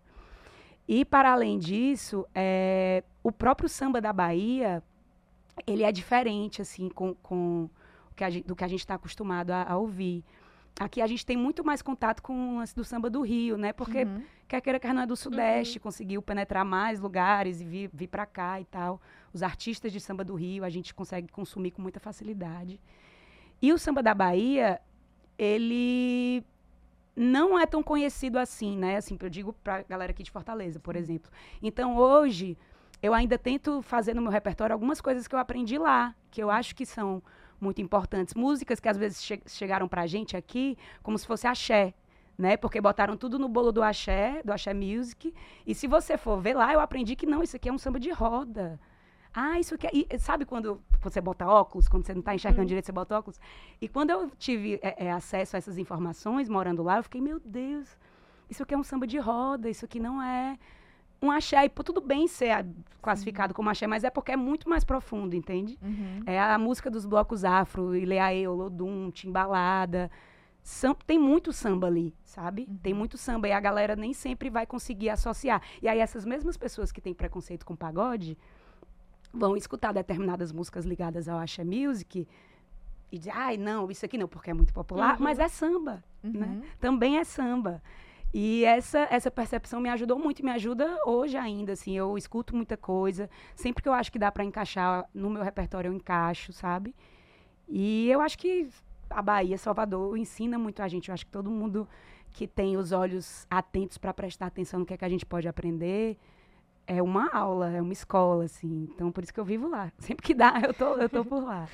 [0.87, 4.83] E, para além disso, é, o próprio samba da Bahia,
[5.66, 7.68] ele é diferente, assim, com, com
[8.11, 10.25] o que gente- do que a gente está acostumado a, a ouvir.
[10.81, 13.73] Aqui a gente tem muito mais contato com o lance do samba do Rio, né?
[13.73, 14.23] Porque Uhum.
[14.47, 18.25] quer queira, quer não é do Sudeste, conseguiu penetrar mais lugares e vir, vir para
[18.25, 19.01] cá e tal.
[19.33, 22.81] Os artistas de samba do Rio a gente consegue consumir com muita facilidade.
[23.61, 24.81] E o samba da Bahia,
[25.37, 26.45] ele
[27.17, 28.97] não é tão conhecido assim, né?
[28.99, 31.29] Assim, eu digo pra galera aqui de Fortaleza, por exemplo.
[31.61, 32.57] Então, hoje,
[33.03, 36.51] eu ainda tento fazer no meu repertório algumas coisas que eu aprendi lá, que eu
[36.51, 37.21] acho que são
[37.61, 38.35] muito importantes.
[38.35, 41.94] Músicas que às vezes che chegaram pra gente aqui como se fosse axé,
[42.37, 42.57] né?
[42.57, 45.35] Porque botaram tudo no bolo do axé, do axé music.
[45.66, 47.99] E se você for ver lá, eu aprendi que não, isso aqui é um samba
[47.99, 48.79] de roda.
[49.33, 49.90] Ah, isso aqui é...
[50.14, 53.40] e sabe quando você bota óculos, quando você não está enxergando direito, você bota óculos?
[53.81, 57.38] E quando eu tive é, é, acesso a essas informações, morando lá, eu fiquei, meu
[57.38, 57.97] Deus,
[58.49, 60.59] isso aqui é um samba de roda, isso aqui não é
[61.20, 61.64] um axé.
[61.64, 62.64] E tudo bem ser a-
[63.02, 65.78] classificado como axé, mas é porque é muito mais profundo, entende?
[65.83, 66.20] Uhum.
[66.26, 70.11] É a música dos blocos afro, Ileaê, Olodum, Timbalada.
[70.62, 72.68] Sam- tem muito samba ali, sabe?
[72.83, 75.62] Tem muito samba e a galera nem sempre vai conseguir associar.
[75.81, 78.37] E aí essas mesmas pessoas que têm preconceito com pagode
[79.33, 82.26] vão escutar determinadas músicas ligadas ao Axé Music
[83.11, 85.22] e dizer, ai, não, isso aqui não, porque é muito popular, Uhum.
[85.24, 86.46] mas é samba, né?
[86.46, 86.62] Uhum.
[86.78, 87.83] Também é samba.
[88.33, 92.77] E essa, essa percepção me ajudou muito, me ajuda hoje ainda, assim, eu escuto muita
[92.77, 96.95] coisa, sempre que eu acho que dá para encaixar no meu repertório, eu encaixo, sabe?
[97.67, 98.69] E eu acho que
[99.09, 101.88] a Bahia, Salvador, ensina muito a gente, eu acho que todo mundo
[102.33, 105.49] que tem os olhos atentos para prestar atenção no que é que a gente pode
[105.49, 106.19] aprender,
[106.87, 110.25] é uma aula, é uma escola, assim, então por isso que eu vivo lá, sempre
[110.27, 111.67] que dá, eu tô, eu tô por lá.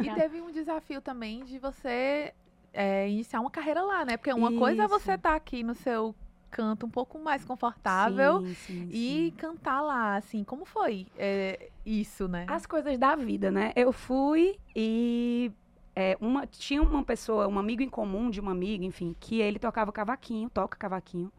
[0.00, 2.32] E teve um desafio também de você
[2.72, 4.16] é, iniciar uma carreira lá, né?
[4.16, 5.12] Porque uma coisa é você Isso.
[5.12, 6.14] estar aqui no seu
[6.50, 9.34] canto um pouco mais confortável Sim, sim, e sim.
[9.36, 10.42] cantar lá, assim.
[10.42, 12.46] Como foi é, isso, né?
[12.48, 13.72] As coisas da vida, né?
[13.76, 15.52] Eu fui e
[15.94, 19.58] é, uma, tinha uma pessoa, um amigo em comum de uma amiga, enfim, que ele
[19.58, 21.32] tocava cavaquinho, toca cavaquinho.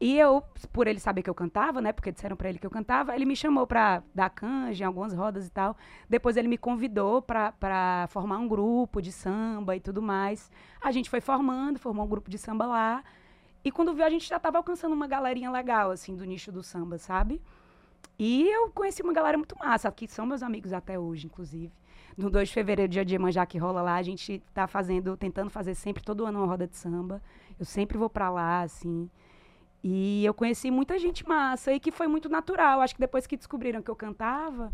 [0.00, 1.92] E eu, por ele saber que eu cantava, né?
[1.92, 5.12] Porque disseram pra ele que eu cantava, ele me chamou pra dar canja em algumas
[5.12, 5.76] rodas e tal.
[6.08, 10.50] Depois ele me convidou pra formar um grupo de samba e tudo mais.
[10.80, 13.04] A gente foi formando, formou um grupo de samba lá.
[13.62, 16.62] E quando viu, a gente já tava alcançando uma galerinha legal, assim, do nicho do
[16.62, 17.42] samba, sabe?
[18.18, 21.70] E eu conheci uma galera muito massa, que são meus amigos até hoje, inclusive.
[22.16, 25.50] No 2 de fevereiro, dia de Iemanjá que rola lá, a gente tá fazendo, tentando
[25.50, 27.22] fazer sempre, todo ano, uma roda de samba.
[27.58, 29.10] Eu sempre vou pra lá, assim.
[29.82, 32.80] E eu conheci muita gente massa e que foi muito natural.
[32.80, 34.72] Acho que depois que descobriram que eu cantava,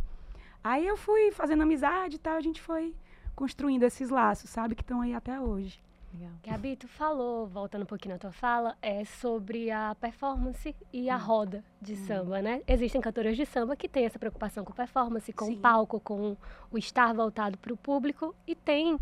[0.62, 2.94] aí eu fui fazendo amizade e tal, a gente foi
[3.34, 4.74] construindo esses laços, sabe?
[4.74, 5.80] Que estão aí até hoje.
[6.12, 6.32] Legal.
[6.42, 11.12] Gabi, tu falou, voltando um pouquinho na tua fala, é sobre a performance e Hum.
[11.12, 12.62] a roda de samba, né?
[12.66, 15.56] Existem cantoras de samba que têm essa preocupação com performance, com Sim.
[15.56, 16.36] o palco, com
[16.70, 18.98] o estar voltado para o público, e tem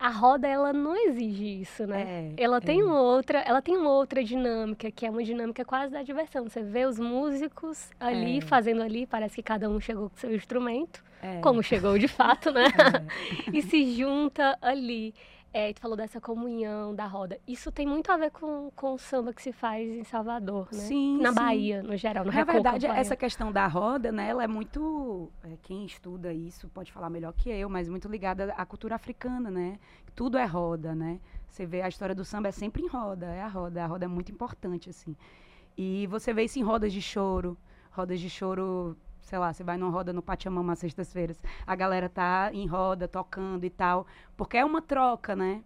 [0.00, 2.32] a roda ela não exige isso, né?
[2.36, 2.60] É, ela é.
[2.60, 6.48] tem outra, ela tem uma outra dinâmica, que é uma dinâmica quase da diversão.
[6.48, 8.40] Você vê os músicos ali É.
[8.40, 11.40] fazendo ali, parece que cada um chegou com seu instrumento, É.
[11.42, 12.64] como chegou de fato, né?
[13.46, 13.50] É.
[13.52, 15.14] e se junta ali.
[15.52, 17.38] É, tu falou dessa comunhão da roda.
[17.46, 20.78] Isso tem muito a ver com, com o samba que se faz em Salvador, né?
[20.78, 21.34] Sim, Na sim.
[21.34, 25.28] Bahia, no geral, no Na verdade, essa questão da roda, né, ela é muito.
[25.42, 29.50] é, quem estuda isso pode falar melhor que eu, mas muito ligada à cultura africana,
[29.50, 29.80] né?
[30.14, 31.20] Tudo é roda, né?
[31.48, 33.82] Você vê a história do samba é sempre em roda, é a roda.
[33.82, 35.16] A roda é muito importante, assim.
[35.76, 37.56] E você vê isso em rodas de choro.
[37.90, 38.96] Rodas de choro,
[39.30, 43.06] sei lá, você vai numa roda no Pachamama às sextas-feiras, a galera tá em roda,
[43.06, 44.04] tocando e tal.
[44.36, 45.62] Porque é uma troca, né?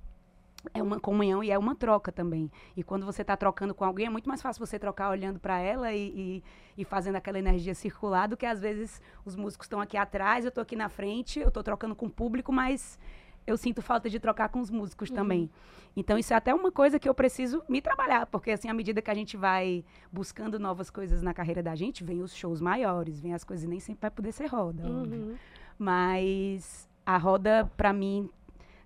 [0.74, 2.50] É uma comunhão e é uma troca também.
[2.77, 5.59] E quando você está trocando com alguém, é muito mais fácil você trocar olhando para
[5.59, 6.42] ela e,
[6.77, 10.44] e, e fazendo aquela energia circular do que às vezes os músicos estão aqui atrás,
[10.44, 12.98] eu estou aqui na frente, eu estou trocando com o público, mas
[13.46, 15.50] eu sinto falta de trocar com os músicos também.
[15.96, 19.00] Então isso é até uma coisa que eu preciso me trabalhar, porque assim, à medida
[19.00, 23.20] que a gente vai buscando novas coisas na carreira da gente, vem os shows maiores,
[23.20, 24.87] vem as coisas nem sempre vai poder ser roda.
[24.87, 25.37] Uhum.
[25.78, 28.28] Mas a roda, pra mim,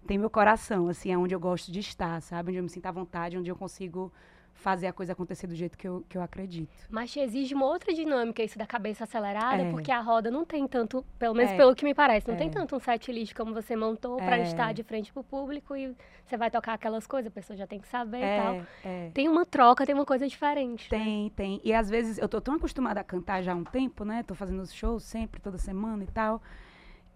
[0.07, 2.51] tem meu coração, assim, é onde eu gosto de estar, sabe?
[2.51, 4.13] Onde eu me sinto à vontade, onde eu consigo
[4.59, 6.69] fazer a coisa acontecer do jeito que eu, que eu acredito.
[6.91, 9.71] Mas te exige uma outra dinâmica, isso da cabeça acelerada, É.
[9.71, 11.57] porque a roda não tem tanto, pelo menos É.
[11.57, 12.39] pelo que me parece, não É.
[12.39, 14.43] tem tanto um set list como você montou pra É.
[14.43, 15.95] estar de frente pro público e
[16.27, 18.55] você vai tocar aquelas coisas, a pessoa já tem que saber e tal.
[18.55, 19.11] É, é.
[19.15, 20.89] Tem uma troca, tem uma coisa diferente.
[20.93, 20.99] né?
[20.99, 21.61] Tem, tem.
[21.63, 24.23] E às vezes eu tô tão acostumada a cantar já há um tempo, né?
[24.25, 26.43] Tô fazendo os shows sempre, toda semana e tal.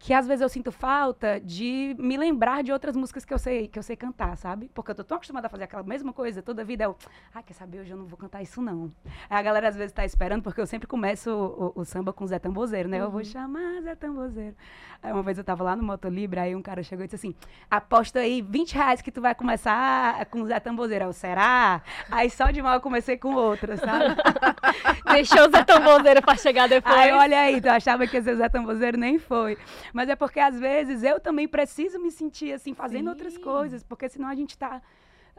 [0.04, 3.68] Que às vezes eu sinto falta de me lembrar de outras músicas que eu sei,
[3.68, 4.68] que eu sei cantar, sabe?
[4.74, 6.82] Porque eu tô tão acostumada a fazer aquela mesma coisa toda a vida.
[6.82, 6.96] Eu,
[7.32, 7.78] ah, quer saber?
[7.82, 8.90] Hoje eu não vou cantar isso, não.
[9.30, 12.12] Aí a galera às vezes tá esperando, porque eu sempre começo o, o- o samba
[12.12, 12.98] com o Zé Tambozeiro, né?
[13.00, 14.56] Eu vou chamar Zé Tambozeiro.
[15.00, 17.34] Aí uma vez eu tava lá no Motolibre, aí um cara chegou e disse assim:
[17.70, 21.04] aposta aí 20 reais que tu vai começar com o Zé Tambozeiro.
[21.04, 21.80] Eu, será?
[22.10, 24.16] Aí só de mal eu comecei com outra, sabe?
[25.12, 26.94] Deixou o Zé Tambozeiro pra chegar depois.
[26.96, 29.56] Aí, olha aí, tu achava que ia ser Zé Tambozeiro, nem foi.
[29.92, 33.40] Mas é porque, às vezes, eu também preciso me sentir, assim, fazendo outras Sim.
[33.40, 33.82] coisas.
[33.82, 34.80] Porque senão a gente tá...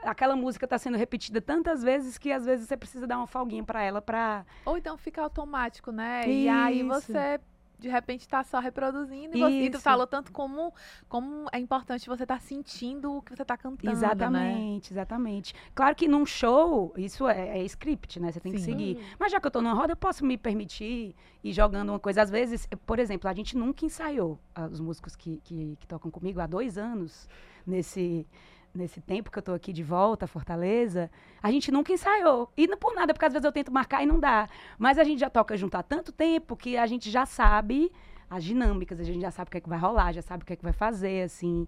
[0.03, 3.63] Aquela música tá sendo repetida tantas vezes que, às vezes, você precisa dar uma folguinha
[3.63, 4.45] pra ela pra...
[4.65, 6.27] Ou então fica automático, né?
[6.27, 6.87] E aí Isso.
[6.87, 7.39] você,
[7.83, 9.37] de repente, tá só reproduzindo.
[9.37, 10.73] E, você, e tu falou tanto como,
[11.09, 13.91] como é importante você estar sentindo o que você tá cantando, né?
[13.91, 15.53] exatamente, exatamente.
[15.75, 18.31] Claro que num show, isso é, é script, né?
[18.31, 18.71] Você tem que Sim.
[18.71, 18.97] seguir.
[18.97, 19.15] Hum.
[19.19, 22.21] Mas já que eu tô numa roda, eu posso me permitir ir jogando uma coisa.
[22.21, 26.09] Às vezes, por exemplo, a gente nunca ensaiou, ah, os músicos que, que, que tocam
[26.09, 27.27] comigo há dois anos,
[27.67, 28.25] nesse,
[28.73, 31.09] nesse tempo que eu tô aqui de volta a Fortaleza,
[31.41, 32.51] a gente nunca ensaiou.
[32.57, 34.49] E não por nada, porque às vezes eu tento marcar e não dá.
[34.79, 37.91] Mas a gente já toca junto há tanto tempo que a gente já sabe
[38.29, 40.45] as dinâmicas, a gente já sabe o que é que vai rolar, já sabe o
[40.45, 41.67] que é que vai fazer, assim.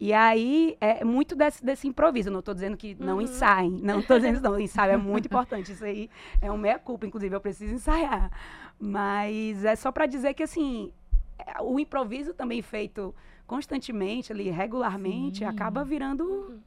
[0.00, 2.28] E aí, é muito desse, desse improviso.
[2.28, 3.22] Eu não estou dizendo que não Uhum.
[3.22, 3.80] ensaiem.
[3.82, 4.58] Não estou dizendo não.
[4.58, 5.72] Ensaio é muito importante.
[5.72, 6.08] Isso aí
[6.40, 7.34] é um meia-culpa, inclusive.
[7.34, 8.30] Eu preciso ensaiar.
[8.78, 10.92] Mas é só para dizer que, assim,
[11.38, 13.12] é, o improviso também feito
[13.48, 15.44] constantemente, ali, regularmente, Sim.
[15.46, 16.60] acaba virando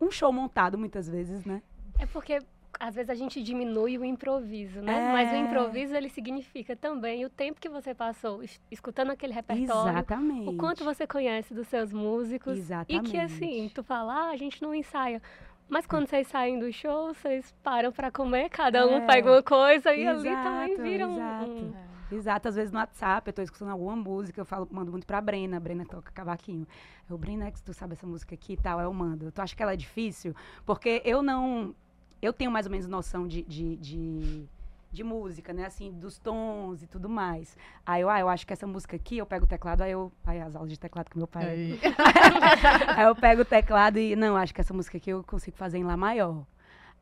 [0.00, 1.60] um show montado, muitas vezes, né?
[1.98, 2.38] É porque
[2.80, 5.12] às vezes a gente diminui o improviso, né?
[5.12, 5.38] Mas o É.
[5.38, 9.90] improviso ele significa também o tempo que você passou es- escutando aquele repertório.
[9.90, 10.48] Exatamente.
[10.48, 12.56] O quanto você conhece dos seus músicos.
[12.56, 13.08] Exatamente.
[13.08, 15.20] E que assim, tu fala, ah, a gente não ensaia.
[15.68, 19.06] Mas quando vocês saem do show, vocês param pra comer, cada um É.
[19.06, 21.72] pega uma coisa e ali Exato, também vira um-
[22.16, 22.48] exato.
[22.48, 25.56] às vezes no WhatsApp, eu tô escutando alguma música, eu falo, mando muito pra Brena,
[25.56, 26.66] a Brena toca cavaquinho.
[27.08, 29.30] Eu, Brena, é que tu sabe essa música aqui e tal, eu mando.
[29.30, 30.34] Tu acha que ela é difícil?
[30.64, 31.74] Porque eu não.
[32.20, 34.48] Eu tenho mais ou menos noção de, de, de,
[34.92, 35.66] de música, né?
[35.66, 37.56] Assim, dos tons e tudo mais.
[37.84, 40.12] Aí eu, ah, eu acho que essa música aqui, eu pego o teclado, aí eu.
[40.24, 41.44] Aí as aulas de teclado que meu pai.
[41.44, 41.80] Aí.
[42.96, 45.78] Aí eu pego o teclado e, não, acho que essa música aqui eu consigo fazer
[45.78, 46.46] em Lá maior.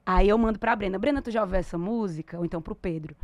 [0.04, 0.98] Aí eu mando pra Brena.
[0.98, 2.38] Brena, tu já ouviu essa música?
[2.38, 3.14] Ou então pro Pedro.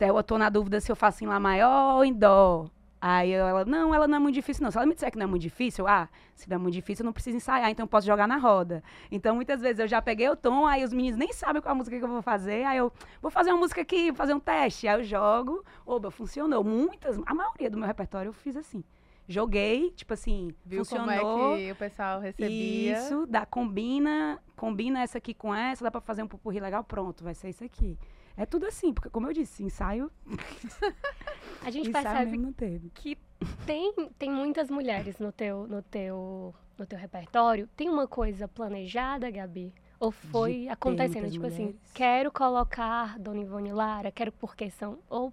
[0.00, 2.70] Até eu tô na dúvida se eu faço em Lá maior ou em Dó.
[2.98, 4.70] Aí ela, não, ela não é muito difícil, não.
[4.70, 7.02] Se ela me disser que não é muito difícil, ah, se não é muito difícil,
[7.02, 8.82] eu não preciso ensaiar, então eu posso jogar na roda.
[9.10, 11.74] Então, muitas vezes eu já peguei o tom, aí os meninos nem sabem qual a
[11.74, 14.40] música que eu vou fazer, aí eu vou fazer uma música aqui, vou fazer um
[14.40, 14.88] teste.
[14.88, 16.64] Aí eu jogo, oba, funcionou.
[16.64, 18.82] Muitas, a maioria do meu repertório eu fiz assim.
[19.28, 21.06] Joguei, tipo assim, Viu funcionou.
[21.06, 22.94] como é que o pessoal recebia.
[22.94, 27.22] Isso, dá, combina, combina essa aqui com essa, dá pra fazer um pupurri legal, pronto,
[27.22, 27.98] vai ser isso aqui.
[28.40, 30.10] É tudo assim, porque como eu disse, ensaio,
[31.62, 32.90] A gente ensaio percebe não teve.
[32.94, 33.18] que
[33.66, 37.68] tem, tem muitas mulheres no teu, no, teu, no teu repertório.
[37.76, 39.74] Tem uma coisa planejada, Gabi?
[39.98, 41.24] Ou foi acontecendo?
[41.24, 41.80] muitas Tipo assim, mulheres.
[41.92, 44.98] quero colocar Dona Ivone Lara, quero porque são.
[45.10, 45.30] Ou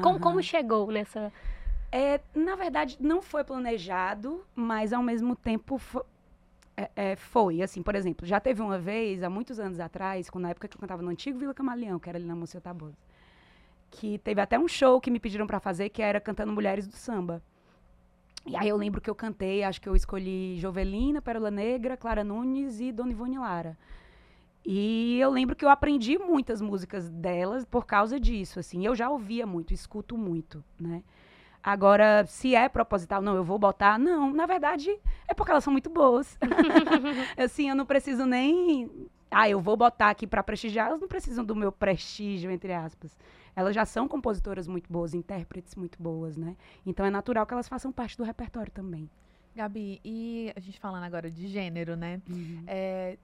[0.00, 0.20] como, Aham.
[0.20, 1.32] como chegou nessa.
[1.90, 6.04] É, na verdade, não foi planejado, mas ao mesmo tempo fo-
[6.76, 7.62] é, é, foi.
[7.62, 10.76] Assim, por exemplo, já teve uma vez, há muitos anos atrás, quando na época que
[10.76, 12.96] eu cantava no antigo Vila Camaleão, que era ali na Monsenhor Tabosa,
[13.90, 16.96] que teve até um show que me pediram pra fazer, que era cantando Mulheres do
[16.96, 17.42] Samba.
[18.46, 22.22] E aí eu lembro que eu cantei, acho que eu escolhi Jovelina, Pérola Negra, Clara
[22.22, 23.78] Nunes e Dona Ivone Lara.
[24.66, 28.84] E eu lembro que eu aprendi muitas músicas delas por causa disso, assim.
[28.84, 31.02] Eu já ouvia muito, escuto muito, né?
[31.64, 33.98] Agora, se é proposital, não, eu vou botar.
[33.98, 34.94] Não, na verdade,
[35.26, 36.36] é porque elas são muito boas.
[37.42, 39.08] assim, eu não preciso nem.
[39.30, 40.88] Ah, eu vou botar aqui para prestigiar.
[40.88, 43.16] Elas não precisam do meu prestígio, entre aspas.
[43.56, 46.54] Elas já são compositoras muito boas, intérpretes muito boas, né?
[46.84, 49.08] Então é natural que elas façam parte do repertório também.
[49.56, 52.20] Gabi, e a gente falando agora de gênero, né?
[52.66, 53.16] É,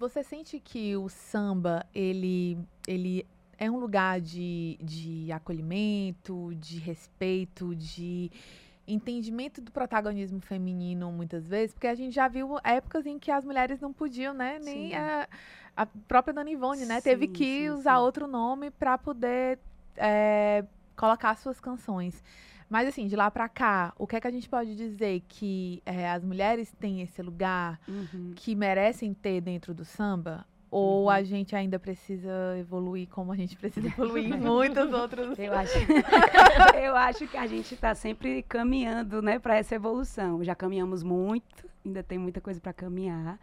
[0.00, 3.24] você sente que o samba, ele, ele
[3.58, 8.30] é um lugar de, de acolhimento, de respeito, de
[8.86, 11.72] entendimento do protagonismo feminino, muitas vezes?
[11.74, 14.58] Porque a gente já viu épocas em que as mulheres não podiam, né?
[14.58, 15.28] Nem a,
[15.76, 17.00] a própria Dona Ivone, né?
[17.00, 18.04] Teve Sim, que sim, usar sim.
[18.04, 19.58] outro nome para poder
[19.96, 20.64] é,
[20.96, 22.22] colocar suas canções.
[22.68, 25.82] Mas assim, de lá pra cá, o que é que a gente pode dizer que
[25.86, 28.34] é, as mulheres têm esse lugar Uhum.
[28.34, 30.44] que merecem ter dentro do samba?
[30.70, 31.10] Ou Uhum.
[31.10, 35.38] a gente ainda precisa evoluir como a gente precisa evoluir em muitos outros?
[35.38, 35.72] Eu acho,
[36.82, 40.42] eu acho que a gente está sempre caminhando, né, para essa evolução.
[40.42, 43.38] Já caminhamos muito, ainda tem muita coisa para caminhar.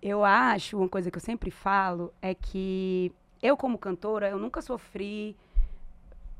[0.00, 4.62] Eu acho, uma coisa que eu sempre falo é que eu como cantora, eu nunca
[4.62, 5.36] sofri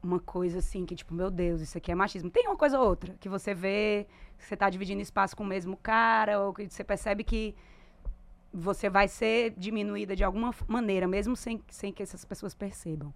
[0.03, 2.31] uma coisa assim que tipo, meu Deus, isso aqui é machismo.
[2.31, 4.07] Tem uma coisa ou outra que você vê,
[4.39, 7.55] que você tá dividindo espaço com o mesmo cara ou que você percebe que
[8.53, 13.13] você vai ser diminuída de alguma maneira, mesmo sem, sem que essas pessoas percebam.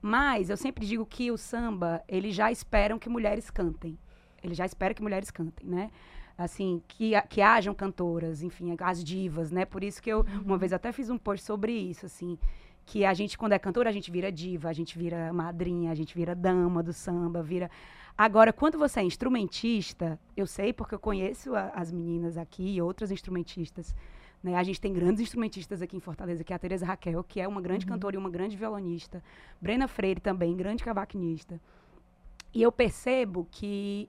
[0.00, 3.98] Mas eu sempre digo que o samba, eles já esperam que mulheres cantem.
[4.42, 5.90] Ele já espera que mulheres cantem, né?
[6.36, 9.64] Assim, que, que hajam cantoras, enfim, as divas, né?
[9.64, 12.36] Por isso que eu, uma vez até fiz um post sobre isso, assim,
[12.84, 15.94] que a gente, quando é cantora, a gente vira diva, a gente vira madrinha, a
[15.94, 17.70] gente vira dama do samba, vira...
[18.18, 22.82] Agora, quando você é instrumentista, eu sei porque eu conheço a- as meninas aqui e
[22.82, 23.94] outras instrumentistas,
[24.42, 24.56] né?
[24.56, 27.46] A gente tem grandes instrumentistas aqui em Fortaleza, que é a Tereza Raquel, que é
[27.46, 29.22] uma grande cantora e uma grande violonista.
[29.60, 31.60] Brena Freire também, grande cavaquinista.
[32.54, 34.08] E eu percebo que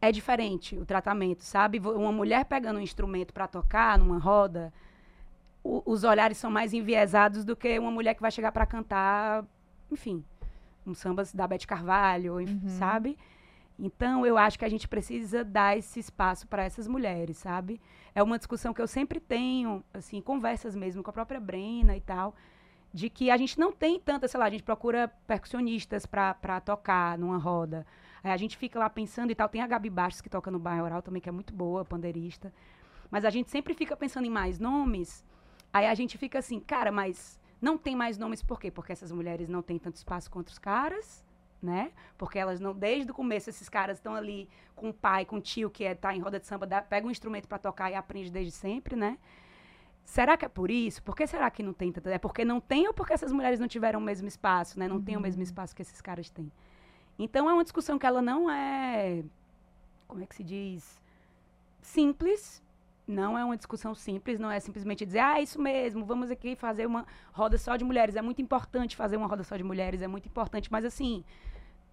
[0.00, 1.78] é diferente o tratamento, sabe?
[1.78, 4.72] Uma mulher pegando um instrumento para tocar numa roda,
[5.62, 9.44] o- os olhares são mais enviesados do que uma mulher que vai chegar para cantar,
[9.90, 10.24] enfim,
[10.86, 12.60] um samba da Bete Carvalho, Uhum.
[12.68, 13.18] sabe?
[13.78, 17.80] Então, eu acho que a gente precisa dar esse espaço para essas mulheres, sabe?
[18.14, 22.00] É uma discussão que eu sempre tenho, assim, conversas mesmo com a própria Brena e
[22.00, 22.34] tal,
[22.92, 27.18] de que a gente não tem tanta, sei lá, a gente procura percussionistas para tocar
[27.18, 27.86] numa roda.
[28.24, 29.48] Aí a gente fica lá pensando e tal.
[29.48, 32.52] Tem a Gabi Bastos, que toca no Baioral também, que é muito boa, pandeirista.
[33.10, 35.22] Mas a gente sempre fica pensando em mais nomes.
[35.70, 38.70] Aí a gente fica assim, cara, mas não tem mais nomes por quê?
[38.70, 41.22] Porque essas mulheres não têm tanto espaço quanto os caras,
[41.62, 41.90] né?
[42.18, 45.40] Porque elas não, desde o começo, esses caras estão ali com o pai, com o
[45.40, 47.94] tio, que é, tá em roda de samba, dá- pega um instrumento para tocar e
[47.94, 49.18] aprende desde sempre, né?
[50.04, 51.02] Será que é por isso?
[51.02, 52.08] Por que será que não tem tanto?
[52.08, 54.86] É porque não tem ou porque essas mulheres não tiveram o mesmo espaço, né?
[54.86, 56.50] Não tem o mesmo espaço que esses caras têm.
[57.18, 59.24] Então é uma discussão que ela não é,
[60.06, 61.00] como é que se diz,
[61.82, 62.62] simples.
[63.06, 66.56] Não é uma discussão simples, não é simplesmente dizer, ah, é isso mesmo, vamos aqui
[66.56, 68.16] fazer uma roda só de mulheres.
[68.16, 71.24] É muito importante fazer uma roda só de mulheres, é muito importante, mas assim,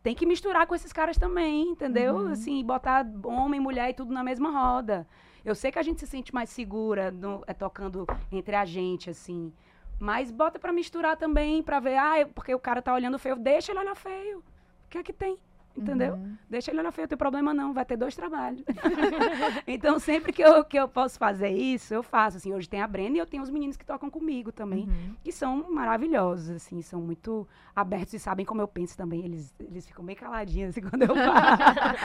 [0.01, 2.15] tem que misturar com esses caras também, entendeu?
[2.15, 2.27] Uhum.
[2.31, 5.07] Assim, botar homem, mulher e tudo na mesma roda.
[5.45, 9.09] Eu sei que a gente se sente mais segura no- é, tocando entre a gente,
[9.09, 9.53] assim.
[9.99, 13.35] Mas bota pra misturar também, pra ver, ah, porque o cara tá olhando feio.
[13.35, 14.39] Deixa ele olhar feio.
[14.39, 15.37] O que é que tem?
[15.75, 16.13] Entendeu?
[16.13, 16.37] Uhum.
[16.47, 18.61] Deixa ele olhar feio, não tem problema não, vai ter dois trabalhos.
[19.65, 22.37] então, sempre que eu, que eu posso fazer isso, eu faço.
[22.37, 25.15] Assim, hoje tem a Brenda e eu tenho os meninos que tocam comigo também Uhum.
[25.23, 29.25] que são maravilhosos, assim, são muito abertos e sabem como eu penso também.
[29.25, 31.97] Eles, eles ficam bem caladinhos assim, quando eu falo.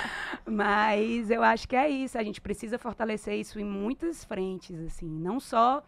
[0.46, 2.16] Mas eu acho que é isso.
[2.18, 5.08] A gente precisa fortalecer isso em muitas frentes, assim.
[5.08, 5.82] Não só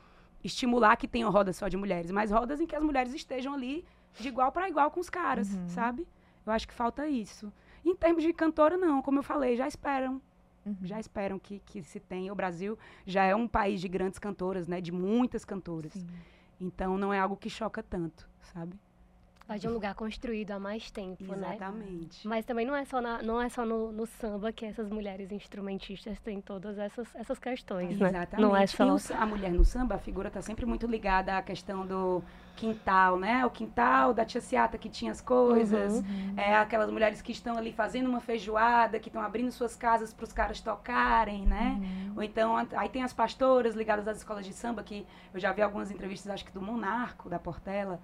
[0.45, 3.85] estimular que tenham rodas só de mulheres, mas rodas em que as mulheres estejam ali
[4.19, 5.69] de igual para igual com os caras, Uhum.
[5.69, 6.07] sabe?
[6.47, 7.53] Eu acho que falta isso.
[7.85, 9.01] Em termos de cantora, não.
[9.03, 10.21] Como eu falei, já esperam
[10.67, 10.77] Uhum.
[10.83, 12.31] já esperam que, que se tenha.
[12.31, 14.79] O Brasil já é um país de grandes cantoras, né?
[14.81, 15.93] De muitas cantoras.
[15.95, 16.07] Sim.
[16.61, 18.79] Então não é algo que choca tanto, sabe?
[19.51, 21.57] Faz de um lugar construído há mais tempo, né?
[21.57, 22.29] Exatamente.
[22.29, 25.33] Mas também não é só, na- não é só no, no samba que essas mulheres
[25.33, 28.11] instrumentistas têm todas essas, essas questões, né?
[28.11, 28.41] Exatamente.
[28.49, 28.87] Não é só...
[28.87, 32.23] o a mulher no samba, a figura está sempre muito ligada à questão do
[32.55, 33.45] quintal, né?
[33.45, 35.95] O quintal da tia Ciata que tinha as coisas.
[35.95, 36.35] Uhum.
[36.37, 40.23] É aquelas mulheres que estão ali fazendo uma feijoada, que estão abrindo suas casas para
[40.23, 41.77] os caras tocarem, né?
[41.81, 42.13] Uhum.
[42.19, 45.05] Ou então, aí tem as pastoras ligadas às escolas de samba, que
[45.35, 48.01] eu já vi algumas entrevistas, acho que do Monarco, da Portela,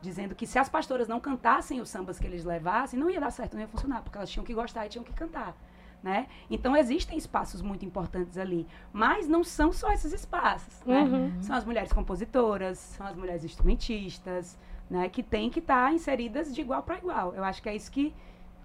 [0.00, 3.30] dizendo que se as pastoras não cantassem os sambas que eles levassem, não ia dar
[3.30, 5.54] certo, não ia funcionar, porque elas tinham que gostar e tinham que cantar.
[6.02, 6.28] Né?
[6.48, 10.82] Então existem espaços muito importantes ali, mas não são só esses espaços.
[10.86, 11.02] Né?
[11.02, 11.42] Uhum.
[11.42, 15.10] São as mulheres compositoras, são as mulheres instrumentistas, né?
[15.10, 17.34] que têm que estar inseridas de igual para igual.
[17.34, 18.14] Eu acho que é isso que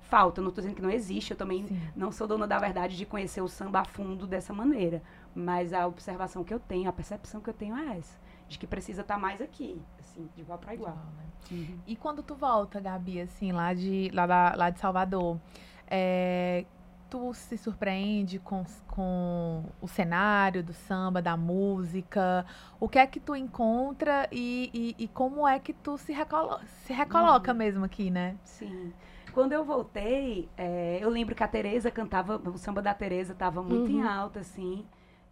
[0.05, 0.41] falta.
[0.41, 1.81] Não estou dizendo que não existe, eu também Sim.
[1.95, 5.01] não sou dona da verdade de conhecer o samba a fundo dessa maneira.
[5.33, 8.17] Mas a observação que eu tenho, a percepção que eu tenho é essa.
[8.47, 10.95] De que precisa estar mais aqui, assim, de igual para igual.
[11.17, 11.23] Né?
[11.51, 11.79] Uhum.
[11.87, 15.39] E quando tu volta, Gabi, assim, lá de, lá da- lá de Salvador,
[15.87, 16.65] é,
[17.09, 22.45] tu se surpreende com, com o cenário do samba, da música?
[22.79, 26.59] O que é que tu encontra e, e, e como é que tu se, recolo
[26.85, 27.57] se recoloca Uhum.
[27.57, 28.35] mesmo aqui, né?
[28.43, 28.93] Sim.
[29.33, 33.61] Quando eu voltei, é, eu lembro que a Tereza cantava, o samba da Tereza estava
[33.61, 34.07] muito em Uhum.
[34.07, 34.85] alta, assim,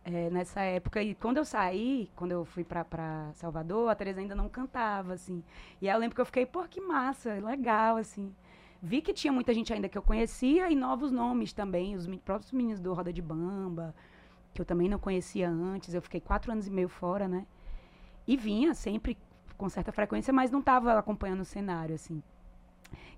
[0.04, 1.02] é, nessa época.
[1.02, 5.14] E quando eu saí, quando eu fui pra, pra Salvador, a Tereza ainda não cantava,
[5.14, 5.44] assim.
[5.82, 8.34] E aí eu lembro que eu fiquei, pô, que massa, legal, assim.
[8.82, 12.52] Vi que tinha muita gente ainda que eu conhecia e novos nomes também, os próprios
[12.52, 13.96] meninos do Roda de Bamba,
[14.54, 15.94] que eu também não conhecia antes.
[15.94, 17.46] Eu fiquei quatro anos e meio fora, né?
[18.28, 19.18] E vinha sempre
[19.58, 22.22] com certa frequência, mas não estava acompanhando o cenário, assim.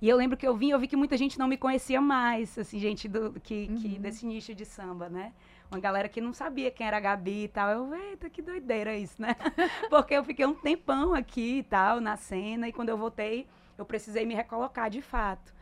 [0.02, 2.58] E eu lembro que eu vim, eu vi que muita gente não me conhecia mais,
[2.58, 4.02] assim, gente do, que, que Uhum.
[4.02, 5.34] desse nicho de samba, né?
[5.72, 7.70] Uma galera que não sabia quem era a Gabi e tal.
[7.70, 9.36] Eu, eita, que doideira isso, né?
[9.90, 13.48] Porque eu fiquei um tempão aqui e tal, na cena, e quando eu voltei,
[13.78, 15.54] eu precisei me recolocar de fato.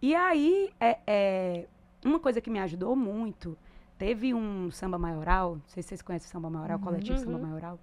[0.00, 1.66] E aí, é, é,
[2.04, 3.56] uma coisa que me ajudou muito,
[3.96, 7.24] teve um samba maioral, não sei se vocês conhecem o samba maioral, o coletivo Uhum.
[7.24, 7.78] samba maioral,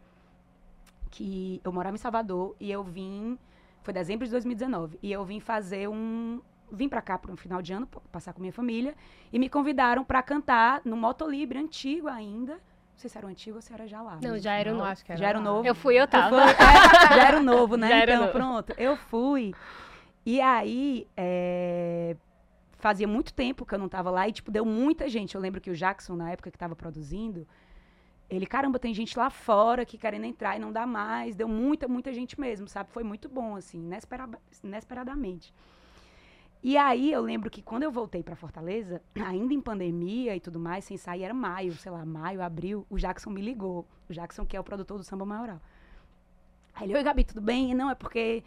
[1.09, 3.37] que eu morava em Salvador e eu vim,
[3.83, 6.41] foi dezembro de 2019, e eu vim fazer um,
[6.71, 8.95] vim pra cá para um final de ano, passar com minha família,
[9.31, 13.55] e me convidaram para cantar no Motolibre antigo ainda, não sei se era o antigo
[13.57, 14.17] ou se era já lá.
[14.21, 14.89] Não, já era o novo.
[15.07, 15.67] era Já era o novo?
[15.67, 16.29] Eu fui, eu tava.
[16.29, 16.51] foi?
[16.51, 17.87] É, já era o novo, né?
[17.89, 18.33] Já era então, novo.
[18.33, 18.73] pronto.
[18.77, 19.53] Eu fui.
[20.25, 22.15] E aí, é,
[22.73, 25.33] fazia muito tempo que eu não tava lá e, tipo, deu muita gente.
[25.35, 27.47] Eu lembro que o Jackson, na época que tava produzindo,
[28.29, 31.35] ele, caramba, tem gente lá fora que querendo entrar e não dá mais.
[31.35, 32.89] Deu muita, muita gente mesmo, sabe?
[32.91, 34.29] Foi muito bom, assim, inespera-
[34.63, 35.53] inesperadamente.
[36.61, 40.59] E aí, eu lembro que quando eu voltei pra Fortaleza, ainda em pandemia e tudo
[40.59, 43.87] mais, sem sair, era maio, sei lá, maio, abril, o Jackson me ligou.
[44.09, 45.61] O Jackson, que é o produtor do Samba Maioral.
[46.73, 47.73] Aí ele, oi, Gabi, tudo bem?
[47.73, 48.43] Não, é porque,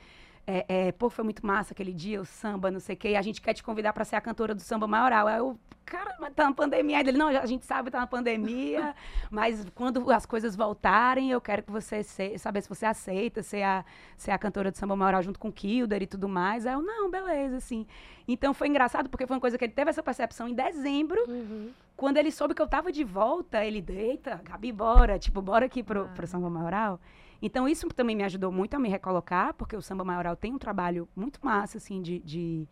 [0.47, 3.17] é, é, pô, foi muito massa aquele dia, o samba, não sei o quê, e
[3.17, 5.27] a gente quer te convidar pra ser a cantora do samba maioral.
[5.29, 6.97] Aí eu, cara, mas tá na pandemia.
[6.99, 8.95] Aí ele, não, a gente sabe que tá na pandemia,
[9.31, 13.63] mas quando as coisas voltarem, eu quero que você se, saber se você aceita ser
[13.63, 13.85] a,
[14.17, 16.67] ser a cantora do samba maioral junto com o Kilder e tudo mais.
[16.67, 17.87] Aí eu, não, beleza, assim.
[18.27, 21.71] Então foi engraçado, porque foi uma coisa que ele teve essa percepção em dezembro, Uhum.
[21.97, 25.83] quando ele soube que eu tava de volta, ele, eita, Gabi, bora, tipo, bora aqui
[25.85, 26.09] pro, Ah.
[26.15, 27.01] pro samba maioral.
[27.43, 30.59] Então isso também me ajudou muito a me recolocar, porque o samba maioral tem um
[30.59, 32.69] trabalho muito massa, assim, de, de,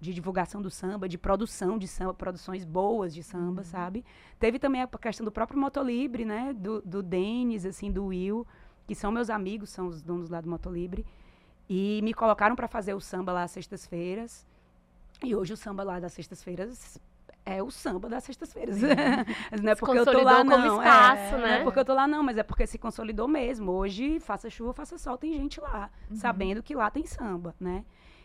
[0.00, 4.04] de divulgação do samba, de produção de samba, produções boas de samba, sabe?
[4.38, 6.52] Teve também a questão do próprio Motolibre, né?
[6.52, 8.46] Do, do Denis, assim, do Will,
[8.86, 11.04] que são meus amigos, são os donos lá do Motolibre.
[11.68, 14.46] E me colocaram para fazer o samba lá às sextas-feiras.
[15.20, 17.00] E hoje o samba lá das sextas-feiras
[17.46, 18.76] é o samba das sextas-feiras.
[19.62, 20.66] não é porque eu tô lá, não.
[20.66, 21.38] espaço, é, né?
[21.38, 23.70] Não é porque eu tô lá, não, mas é porque se consolidou mesmo.
[23.70, 26.16] Hoje, faça chuva, faça sol, tem gente lá, Uhum.
[26.16, 27.84] sabendo que lá tem samba, né?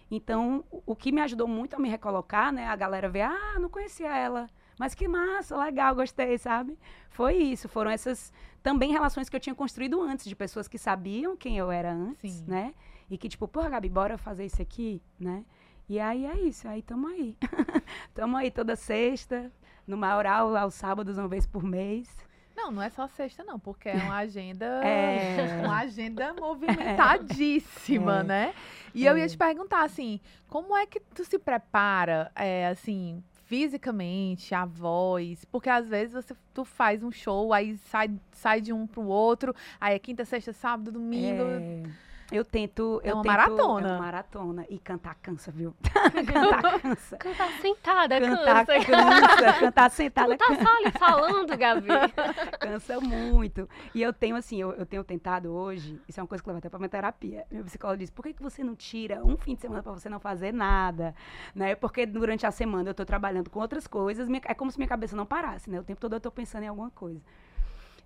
[0.09, 2.67] Então, o- o que me ajudou muito a me recolocar, né?
[2.67, 4.49] A galera ver, ah, não conhecia ela.
[4.79, 6.77] Mas que massa, legal, gostei, sabe?
[7.11, 11.37] Foi isso, foram essas também relações que eu tinha construído antes, de pessoas que sabiam
[11.37, 12.45] quem eu era antes, Sim.
[12.47, 12.73] né?
[13.09, 15.45] E que, tipo, porra, Gabi, bora fazer isso aqui, né?
[15.91, 17.35] E aí é isso, aí tamo aí.
[18.15, 19.51] tamo aí toda sexta,
[19.85, 22.07] no Maioral, aos sábados, uma vez por mês.
[22.55, 24.79] Não, não é só sexta, não, porque é uma agenda.
[24.87, 25.59] É.
[25.67, 28.23] Uma agenda movimentadíssima, É.
[28.23, 28.53] né?
[28.95, 29.27] E eu ia É.
[29.27, 35.43] te perguntar, assim, como é que tu se prepara, é, assim, fisicamente, a voz?
[35.43, 39.53] Porque às vezes você, tu faz um show, aí sai, sai de um pro outro,
[39.79, 41.43] aí é quinta, sexta, sábado, domingo.
[41.43, 41.83] É,
[42.31, 43.01] Eu tento.
[43.03, 43.87] É eu uma tento- maratona.
[43.87, 44.65] É uma maratona.
[44.69, 45.75] E cantar cansa, viu?
[45.83, 47.17] cantar cansa.
[47.17, 48.85] Cantar sentada, Cantar cansa.
[48.85, 49.53] cansa.
[49.59, 51.87] Cantar Tu sentada tá só ali falando, Gabi.
[52.59, 53.67] cansa muito.
[53.93, 56.59] E eu tenho, assim, eu, eu tenho tentado hoje, isso é uma coisa que leva
[56.59, 57.45] até pra minha terapia.
[57.51, 60.07] Meu psicólogo disse, por que, que você não tira um fim de semana pra você
[60.07, 61.13] não fazer nada?
[61.53, 61.75] Né?
[61.75, 64.87] Porque durante a semana eu tô trabalhando com outras coisas, minha- é como se minha
[64.87, 65.79] cabeça não parasse, né?
[65.79, 67.21] O tempo todo eu tô pensando em alguma coisa.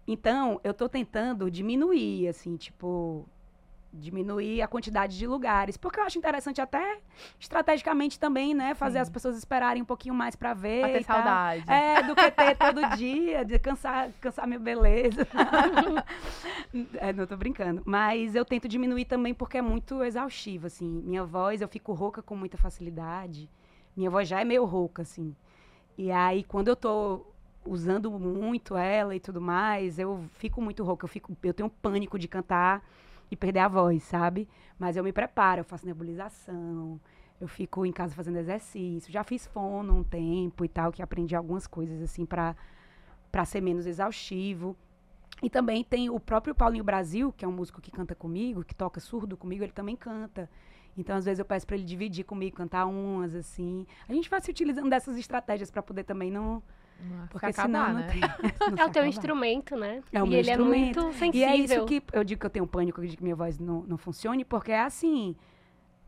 [0.08, 3.28] Então, eu tô tentando diminuir, assim, tipo,
[4.00, 7.00] diminuir a quantidade de lugares, porque eu acho interessante até
[7.40, 9.02] estrategicamente também, né, fazer Sim.
[9.02, 10.82] as pessoas esperarem um pouquinho mais pra ver.
[10.82, 11.64] Pra ter saudade.
[11.70, 15.28] É, do que ter todo dia, de cansar, cansar minha beleza.
[16.96, 17.82] é, não tô brincando.
[17.86, 21.02] Mas eu tento diminuir também porque é muito exaustivo, assim.
[21.06, 23.50] Minha voz, eu fico rouca com muita facilidade.
[23.96, 25.36] Minha voz já é meio rouca, assim.
[25.98, 27.26] E aí, quando eu tô
[27.66, 31.06] usando muito ela e tudo mais, eu fico muito rouca.
[31.06, 32.84] Eu, fico, eu tenho pânico de cantar
[33.30, 34.48] e perder a voz, sabe?
[34.78, 37.00] Mas eu me preparo, eu faço nebulização,
[37.40, 39.12] eu fico em casa fazendo exercício.
[39.12, 42.56] Já fiz fono um tempo e tal, que aprendi algumas coisas, assim, pra,
[43.32, 44.76] pra ser menos exaustivo.
[45.44, 48.74] E também tem o próprio Paulinho Brasil, que é um músico que canta comigo, que
[48.74, 50.50] toca surdo comigo, ele também canta.
[50.98, 53.86] Então, às vezes, eu peço pra ele dividir comigo, cantar umas, assim.
[54.08, 56.64] A gente vai se utilizando dessas estratégias pra poder também não.
[57.00, 58.08] Não, Porque se senão acabar, não né?
[58.12, 58.22] tem.
[58.72, 59.08] não É o teu acabar.
[59.08, 60.02] instrumento, né?
[60.12, 61.00] É o e meu ele instrumento.
[61.00, 61.40] é muito sensível.
[61.40, 63.82] E é isso que eu digo que eu tenho pânico de que minha voz não,
[63.84, 65.36] não funcione, porque é assim.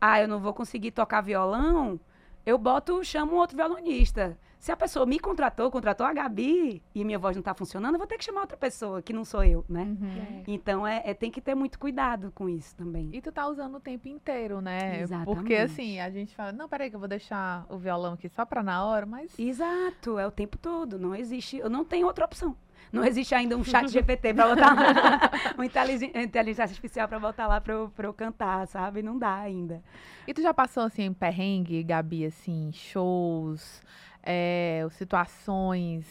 [0.00, 2.00] Ah, eu não vou conseguir tocar violão,
[2.46, 4.38] eu boto, chamo um outro violonista.
[4.58, 7.98] Se a pessoa me contratou, contratou a Gabi, e minha voz não tá funcionando, eu
[7.98, 9.82] vou ter que chamar outra pessoa, que não sou eu, né?
[9.82, 10.40] Uhum.
[10.40, 10.42] É.
[10.48, 13.08] Então, é, é- tem que ter muito cuidado com isso também.
[13.12, 14.90] E tu tá usando o tempo inteiro, né?
[14.98, 15.54] Porque Exatamente.
[15.54, 18.62] assim, a gente fala, não, peraí que eu vou deixar o violão aqui só pra
[18.62, 20.98] na hora, mas Exato, é o tempo todo.
[20.98, 22.56] Não existe, eu não tenho outra opção.
[22.92, 27.60] Não existe ainda um chat GPT pra botar lá, uma inteligência artificial pra botar lá
[27.60, 29.02] pra eu, pra eu cantar, sabe?
[29.02, 29.82] Não dá ainda.
[30.26, 33.82] E tu já passou, assim, em perrengue, Gabi, assim, shows,
[34.30, 36.04] é, situações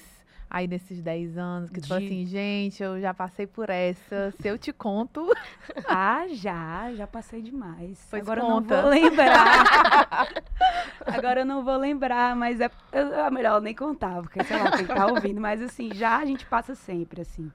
[0.49, 4.31] aí nesses 10 anos, que tu falou De- assim, gente, eu já passei por essa,
[4.41, 5.29] se eu te conto,
[5.87, 8.07] Ah, já, já passei demais.
[8.09, 8.73] Pois Agora conta.
[8.73, 10.27] eu não vou lembrar.
[11.05, 14.71] Agora eu não vou lembrar, mas é, eu- é melhor nem contar, porque sei lá,
[14.71, 17.51] quem tá ouvindo, mas assim, já a gente passa sempre, assim.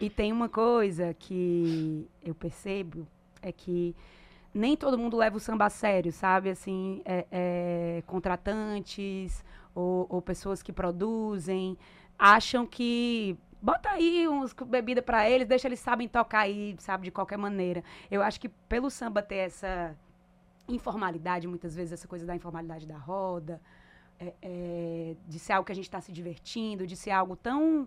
[0.00, 3.06] E tem uma coisa que eu percebo,
[3.42, 3.94] é que
[4.54, 6.48] nem todo mundo leva o samba a sério, sabe?
[6.50, 9.44] Assim, é, é, contratantes
[9.76, 11.78] ou, ou pessoas que produzem
[12.18, 17.10] acham que bota aí uns bebida pra eles, deixa eles sabem tocar aí, sabe, de
[17.10, 17.84] qualquer maneira.
[18.10, 19.94] Eu acho que pelo samba ter essa
[20.66, 23.60] informalidade, muitas vezes essa coisa da informalidade da roda,
[24.18, 27.86] é, é, de ser algo que a gente está se divertindo, de ser algo tão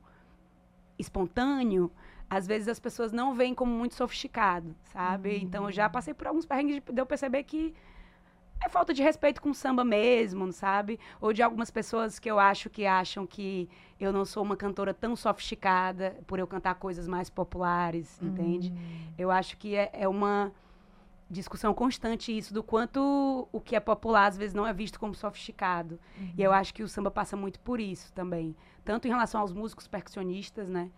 [0.97, 1.91] espontâneo,
[2.29, 5.39] às vezes as pessoas não veem como muito sofisticado, sabe?
[5.41, 7.73] Então eu já passei por alguns perrengues de eu perceber que
[8.61, 10.99] é falta de respeito com o samba mesmo, sabe?
[11.21, 14.93] Ou de algumas pessoas que eu acho que acham que eu não sou uma cantora
[14.93, 18.73] tão sofisticada por eu cantar coisas mais populares, entende?
[19.17, 20.51] Eu acho que é, é uma
[21.29, 25.13] discussão constante isso do quanto o que é popular às vezes não é visto como
[25.13, 25.99] sofisticado.
[26.37, 29.53] E eu acho que o samba passa muito por isso também, tanto em relação aos
[29.53, 30.91] músicos percussionistas, né?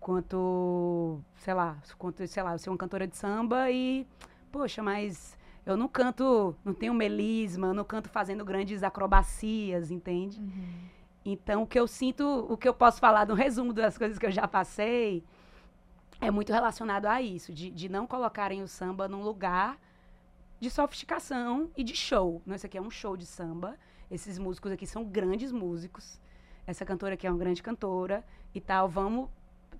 [0.00, 4.06] Quanto, sei lá, quanto, sei lá, eu sou uma cantora de samba e,
[4.50, 10.40] poxa, mas eu não canto, não tenho melisma, eu não canto fazendo grandes acrobacias, entende?
[10.40, 10.92] Uhum.
[11.24, 14.26] Então, o que eu sinto, o que eu posso falar no resumo das coisas que
[14.26, 15.22] eu já passei,
[16.20, 19.78] é muito relacionado a isso, de, de não colocarem o samba num lugar
[20.58, 22.42] de sofisticação e de show.
[22.46, 23.76] Não, esse aqui é um show de samba.
[24.10, 26.20] Esses músicos aqui são grandes músicos.
[26.66, 28.88] Essa cantora aqui é uma grande cantora e tal.
[28.88, 29.28] Vamos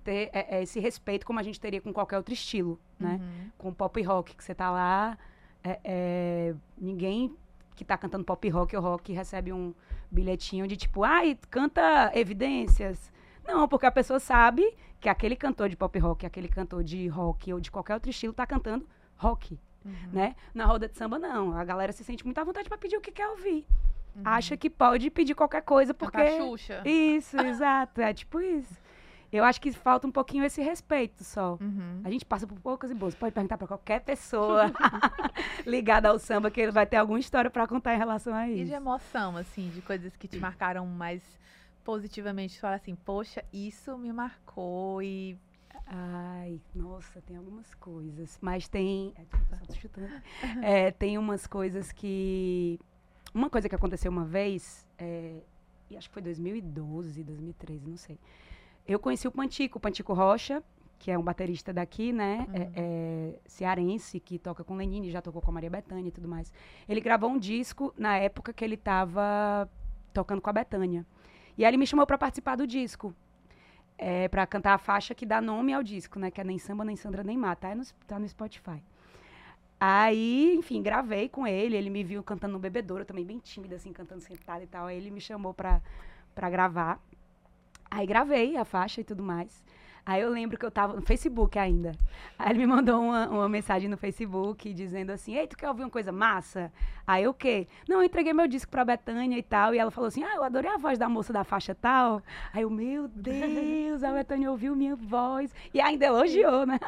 [0.03, 3.21] ter é, é, esse respeito como a gente teria com qualquer outro estilo, né?
[3.21, 3.51] Uhum.
[3.57, 5.17] com pop rock, que você tá lá,
[5.63, 7.35] é, é, ninguém
[7.75, 9.73] que tá cantando pop rock ou rock recebe um
[10.11, 13.11] bilhetinho de tipo, ai, canta evidências.
[13.45, 17.51] Não, porque a pessoa sabe que aquele cantor de pop rock, aquele cantor de rock
[17.53, 18.87] ou de qualquer outro estilo tá cantando
[19.17, 19.93] rock, Uhum.
[20.13, 20.33] né?
[20.53, 21.57] Na roda de samba, não.
[21.57, 23.65] A galera se sente muito à vontade para pedir o que quer ouvir.
[24.15, 24.21] Uhum.
[24.23, 26.37] Acha que pode pedir qualquer coisa porque...
[26.37, 26.81] Xuxa.
[26.85, 27.99] Isso, exato.
[27.99, 28.79] É tipo isso.
[29.33, 31.57] Eu acho que falta um pouquinho esse respeito só.
[31.59, 32.01] Uhum.
[32.03, 33.15] A gente passa por poucas e boas.
[33.15, 34.71] Pode perguntar para qualquer pessoa
[35.65, 38.61] ligada ao samba que ele vai ter alguma história para contar em relação a E
[38.61, 38.65] isso.
[38.65, 41.21] de emoção, assim, de coisas que te marcaram mais
[41.83, 45.37] positivamente, tu fala assim, poxa, isso me marcou e
[45.85, 48.37] Ai, nossa, tem algumas coisas.
[48.41, 49.13] Mas tem.
[49.17, 50.09] É, chutando.
[50.61, 52.79] É, tem umas coisas que.
[53.33, 55.41] Uma coisa que aconteceu uma vez, é,
[55.89, 58.17] e acho que foi 2012, 2013, não sei.
[58.87, 60.63] Eu conheci o Pantico, o Pantico Rocha,
[60.99, 62.45] que é um baterista daqui, né?
[62.47, 62.55] Uhum.
[62.55, 66.27] É, é cearense, que toca com Lenine, já tocou com a Maria Bethânia e tudo
[66.27, 66.51] mais.
[66.87, 69.69] Ele gravou um disco na época que ele estava
[70.13, 71.05] tocando com a Bethânia.
[71.57, 73.13] E aí ele me chamou para participar do disco.
[73.97, 76.31] É, para cantar a faixa que dá nome ao disco, né?
[76.31, 77.69] Que é Nem Samba, Nem Sandra, Nem Mata.
[77.69, 78.81] Tá no, tá no Spotify.
[79.79, 81.75] Aí, enfim, gravei com ele.
[81.75, 84.87] Ele me viu cantando no bebedouro, também bem tímida, assim, cantando sentada e tal.
[84.87, 85.81] Aí ele me chamou pra
[86.49, 86.99] gravar.
[87.95, 89.63] Aí gravei a faixa e tudo mais.
[90.05, 91.93] Aí eu lembro que eu tava no Facebook ainda.
[92.37, 95.83] Aí ele me mandou uma, uma mensagem no Facebook dizendo assim: Ei, tu quer ouvir
[95.83, 96.73] uma coisa massa?
[97.05, 97.67] Aí eu o quê?
[97.87, 99.73] Não, eu entreguei meu disco pra Betânia e tal.
[99.73, 102.21] E ela falou assim: Ah, eu adorei a voz da moça da faixa tal.
[102.51, 105.53] Aí eu, meu Deus, a Betânia ouviu minha voz.
[105.73, 106.79] E ainda elogiou, né?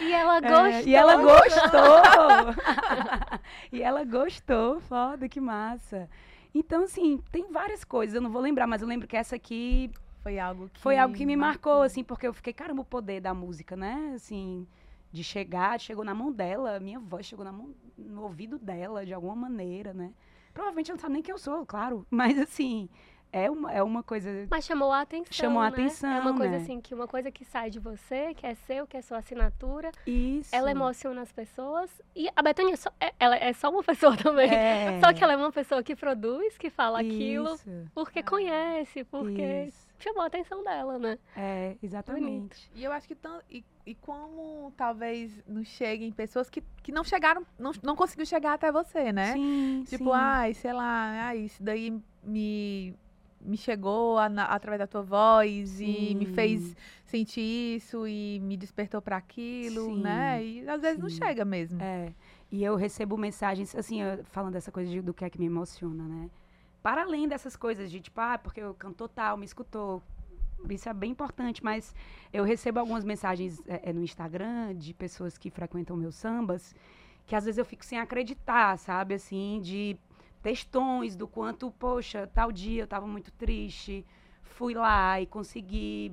[0.00, 0.88] E ela É, gostou.
[0.88, 2.62] e ela gostou.
[3.72, 4.80] e ela gostou.
[4.82, 6.08] Foda, que massa.
[6.54, 8.14] Então, assim, tem várias coisas.
[8.14, 9.90] Eu não vou lembrar, mas eu lembro que essa aqui
[10.28, 10.80] Foi algo que.
[10.80, 14.12] foi algo que me marcou, assim, porque eu fiquei, caramba, o poder da música, né?
[14.14, 14.66] Assim,
[15.10, 19.14] de chegar, chegou na mão dela, minha voz chegou na mão, no ouvido dela, de
[19.14, 20.12] alguma maneira, né?
[20.52, 22.06] Provavelmente ela não sabe nem quem eu sou, claro.
[22.10, 22.88] Mas, assim,
[23.32, 24.46] é uma, é uma coisa.
[24.50, 25.32] Mas chamou a atenção.
[25.32, 25.76] Chamou a né?
[25.76, 26.62] atenção, É uma coisa né?
[26.62, 29.90] assim, que uma coisa que sai de você, que é seu, que é sua assinatura,
[30.06, 30.54] Isso.
[30.54, 32.02] ela emociona as pessoas.
[32.16, 34.50] E a Betânia, é só- é- ela é só uma pessoa também.
[34.50, 39.04] É, Só que ela é uma pessoa que produz, que fala aquilo, Isso, porque conhece,
[39.04, 39.87] porque isso.
[39.98, 41.18] Chamou a atenção dela, né?
[41.36, 42.70] É, exatamente.
[42.74, 47.04] E eu acho que tam, e, e como talvez nos cheguem pessoas que, que não
[47.04, 49.32] chegaram, não, não conseguiu chegar até você, né?
[49.34, 50.10] Sim, Tipo, sim.
[50.12, 51.92] ai, sei lá, ai, isso daí
[52.22, 52.94] me,
[53.40, 56.32] me chegou a- na- através da tua voz e me Sim.
[56.32, 60.44] fez sentir isso e me despertou para aquilo, Sim, né?
[60.44, 61.16] E às vezes não sim.
[61.16, 61.80] chega mesmo.
[61.82, 62.12] É.
[62.50, 65.46] E eu recebo mensagens, assim, eu- falando dessa coisa de, do que é que me
[65.46, 66.30] emociona, né?
[66.88, 70.02] Para além dessas coisas de, tipo, ah, porque eu cantou tal, me escutou.
[70.70, 71.94] Isso é bem importante, mas
[72.32, 76.74] eu recebo algumas mensagens é, é, no Instagram de pessoas que frequentam meus sambas,
[77.26, 79.12] que às vezes eu fico sem acreditar, sabe?
[79.12, 79.98] Assim, de
[80.42, 84.02] textões do quanto, poxa, tal dia eu tava muito triste,
[84.42, 86.10] fui lá e consegui,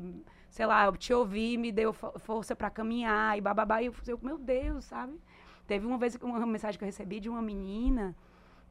[0.49, 3.81] sei lá, te ouvi, me deu fo- força para caminhar e bababá.
[3.81, 5.17] E eu, eu, meu Deus, sabe?
[5.65, 8.13] Teve uma vez uma mensagem que eu recebi de uma menina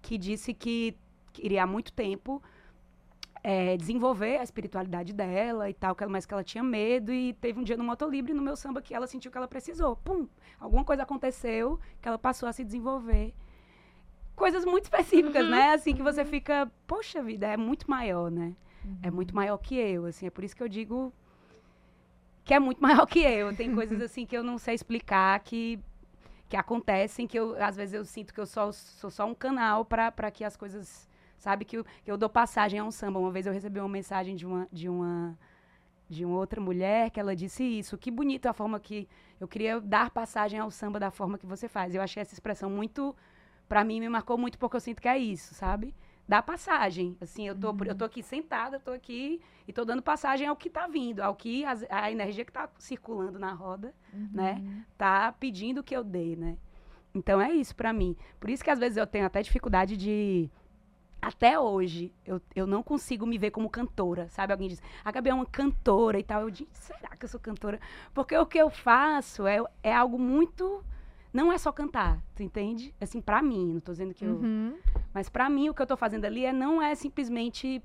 [0.03, 0.99] que disse que
[1.43, 2.43] queria há muito tempo
[3.43, 7.13] é, desenvolver a espiritualidade dela e tal, mas que ela tinha medo.
[7.13, 9.97] E teve um dia no Motolibre, no meu samba, que ela sentiu que ela precisou.
[9.97, 10.27] Pum!
[10.59, 13.35] Alguma coisa aconteceu que ela passou a se desenvolver.
[14.35, 15.73] Coisas muito específicas, Uhum, né?
[15.75, 18.55] Assim, que você fica, poxa vida, é muito maior, né?
[19.03, 19.15] É Uhum.
[19.15, 20.27] muito maior que eu, assim.
[20.27, 21.13] É por isso que eu digo
[22.45, 23.55] que é muito maior que eu.
[23.55, 25.79] Tem coisas, assim, que eu não sei explicar, que
[26.49, 29.85] que acontecem, que eu, às vezes eu sinto que eu só, sou só um canal
[29.85, 31.09] para que as coisas,
[31.45, 33.19] sabe, que eu, que eu dou passagem a um samba.
[33.21, 35.39] Uma vez eu recebi uma mensagem de uma, de uma
[36.09, 37.97] de uma outra mulher que ela disse isso.
[37.99, 39.09] Que bonito a forma que
[39.41, 41.95] eu queria dar passagem ao samba da forma que você faz.
[41.95, 43.17] Eu achei essa expressão muito,
[43.69, 45.95] para mim, me marcou muito porque eu sinto que é isso, sabe?
[46.29, 47.17] Dar passagem.
[47.21, 50.69] Assim, eu tô, eu tô aqui sentada, tô aqui e tô dando passagem ao que
[50.71, 53.95] tá vindo, ao que as- a energia que tá circulando na roda
[54.33, 54.63] né?
[54.97, 56.57] Tá pedindo que eu dê, né?
[57.15, 58.17] Então é isso pra mim.
[58.41, 60.51] Por isso que às vezes eu tenho até dificuldade de.
[61.25, 64.53] Até hoje, eu, eu não consigo me ver como cantora, sabe?
[64.53, 66.43] Alguém diz, a Gabi é uma cantora e tal.
[66.43, 67.81] Eu digo, será que eu sou cantora?
[68.13, 70.85] Porque o que eu faço é, é algo muito.
[71.33, 72.95] Não é só cantar, tu entende?
[73.01, 74.35] Assim, pra mim, não tô dizendo que eu.
[74.35, 74.77] Uhum.
[75.15, 77.83] Mas pra mim, o que eu tô fazendo ali é, não é simplesmente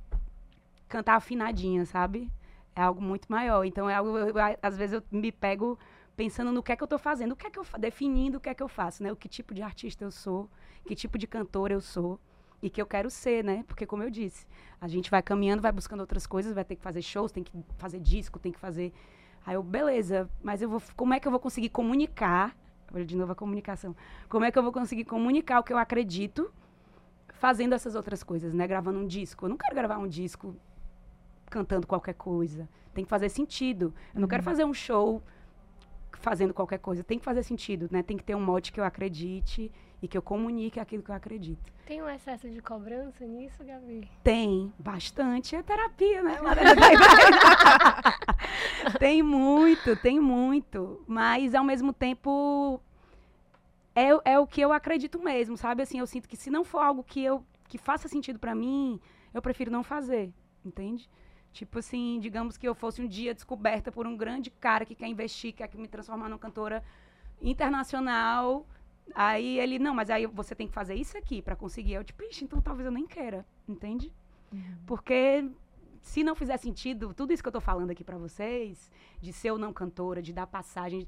[0.89, 2.29] cantar afinadinha, sabe?
[2.75, 3.63] É algo muito maior.
[3.63, 5.79] Então, é algo, eu- eu- às vezes eu me pego
[6.15, 8.41] pensando no que é que eu tô fazendo, o que é que eu definindo o
[8.41, 9.11] que é que eu faço, né?
[9.11, 10.49] O que tipo de artista eu sou,
[10.85, 12.19] que tipo de cantora eu sou
[12.61, 13.63] e que eu quero ser, né?
[13.67, 14.45] Porque como eu disse,
[14.79, 17.51] a gente vai caminhando, vai buscando outras coisas, vai ter que fazer shows, tem que
[17.77, 18.93] fazer disco, tem que fazer
[19.45, 22.55] Aí eu, beleza, mas eu vou, como é que eu vou conseguir comunicar?
[22.93, 23.95] Olha de novo a comunicação.
[24.27, 26.51] Como é que eu vou conseguir comunicar o que eu acredito
[27.29, 28.67] fazendo essas outras coisas, né?
[28.67, 29.45] Gravando um disco.
[29.45, 30.55] Eu não quero gravar um disco
[31.49, 32.67] cantando qualquer coisa.
[32.93, 33.93] Tem que fazer sentido.
[34.13, 35.21] Eu não quero fazer um show
[36.13, 37.03] fazendo qualquer coisa.
[37.03, 38.03] Tem que fazer sentido, né?
[38.03, 39.71] Tem que ter um mote que eu acredite
[40.01, 41.71] e que eu comunique aquilo que eu acredito.
[41.85, 44.09] Tem um excesso de cobrança nisso, Gabi?
[44.23, 45.55] Tem, bastante.
[45.55, 46.37] É terapia, né?
[46.37, 46.55] Ibai.
[48.99, 51.03] tem muito, tem muito.
[51.07, 52.79] Mas, ao mesmo tempo,
[53.95, 55.83] é, é o que eu acredito mesmo, sabe?
[55.83, 58.99] Assim, eu sinto que se não for algo que, eu, que faça sentido pra mim,
[59.33, 60.31] eu prefiro não fazer,
[60.63, 61.09] entende?
[61.51, 65.07] Tipo assim, digamos que eu fosse um dia descoberta por um grande cara que quer
[65.07, 66.83] investir, quer me transformar numa cantora
[67.41, 68.65] internacional.
[69.15, 71.93] Aí ele, não, mas aí você tem que fazer isso aqui pra conseguir.
[71.93, 74.11] Eu, tipo, ixi, então talvez eu nem queira, entende?
[74.85, 75.49] Porque
[76.01, 78.91] se não fizer sentido, tudo isso que eu tô falando aqui para vocês,
[79.21, 81.07] de ser ou não cantora, de dar passagem,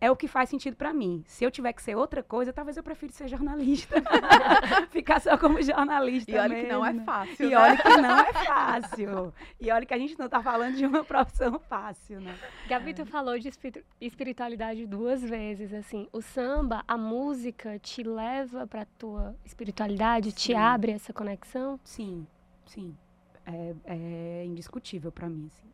[0.00, 1.24] é o que faz sentido para mim.
[1.26, 3.96] Se eu tiver que ser outra coisa, talvez eu prefira ser jornalista.
[4.90, 6.30] Ficar só como jornalista.
[6.30, 6.66] E olha mesmo.
[6.66, 7.46] que não é fácil.
[7.46, 7.56] E né?
[7.56, 9.34] olha que não é fácil.
[9.60, 12.34] E olha que a gente não tá falando de uma profissão fácil, né?
[12.68, 16.08] Gabi, tu falou de espiri- espiritualidade duas vezes, assim.
[16.12, 20.54] O samba, a música te leva pra tua espiritualidade, te Sim.
[20.54, 21.78] abre essa conexão?
[21.82, 22.26] Sim,
[22.66, 22.96] sim.
[23.44, 25.68] É, é indiscutível para mim, assim.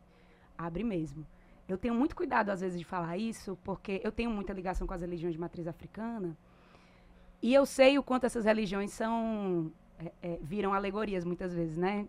[0.57, 1.25] Abre mesmo.
[1.67, 4.93] Eu tenho muito cuidado, às vezes, de falar isso, porque eu tenho muita ligação com
[4.93, 6.37] as religiões de matriz africana.
[7.41, 9.71] E eu sei o quanto essas religiões são.
[9.99, 12.07] é, é, viram alegorias, muitas vezes, né?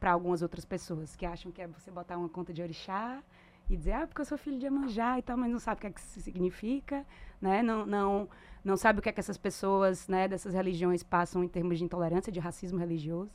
[0.00, 3.22] para algumas outras pessoas, que acham que é você botar uma conta de orixá
[3.68, 5.80] e dizer, ah, porque eu sou filho de Iemanjá e tal, mas não sabe o
[5.82, 7.06] que, é que isso significa,
[7.40, 7.62] né?
[7.62, 8.28] Não, não,
[8.64, 11.84] não sabe o que é que essas pessoas, né, dessas religiões passam em termos de
[11.84, 13.30] intolerância, de racismo religioso.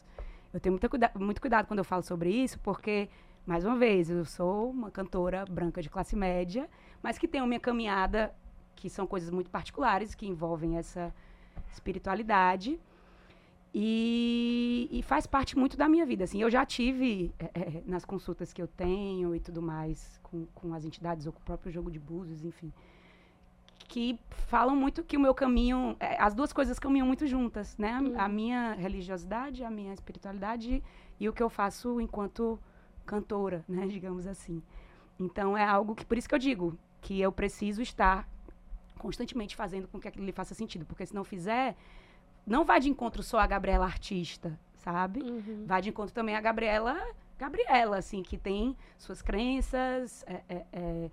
[0.52, 3.08] Eu tenho muita cuida muito cuidado quando eu falo sobre isso, porque,
[3.46, 6.68] mais uma vez, eu sou uma cantora branca de classe média,
[7.02, 8.34] mas que tenho minha caminhada,
[8.76, 11.14] que são coisas muito particulares, que envolvem essa
[11.72, 12.80] espiritualidade.
[13.78, 16.24] E, e faz parte muito da minha vida.
[16.24, 20.74] Assim, eu já tive, é, nas consultas que eu tenho e tudo mais, com, com
[20.74, 22.72] as entidades ou com o próprio jogo de búzios, enfim,
[23.88, 28.00] que falam muito que o meu caminho, é, as duas coisas caminham muito juntas, né?
[28.00, 28.20] Uhum.
[28.20, 30.82] A minha religiosidade, a minha espiritualidade
[31.20, 32.58] e o que eu faço enquanto
[33.06, 33.88] cantora, né?
[33.90, 34.62] Digamos assim.
[35.20, 38.28] Então é algo que, por isso que eu digo, que eu preciso estar
[38.98, 41.76] constantemente fazendo com que aquilo lhe faça sentido, porque se não fizer,
[42.46, 45.22] não vai de encontro só a Gabriela artista, sabe?
[45.22, 45.66] Uhum.
[45.66, 46.96] vai de encontro também a Gabriela,
[47.38, 51.12] Gabriela, assim, que tem suas crenças, é, é, é,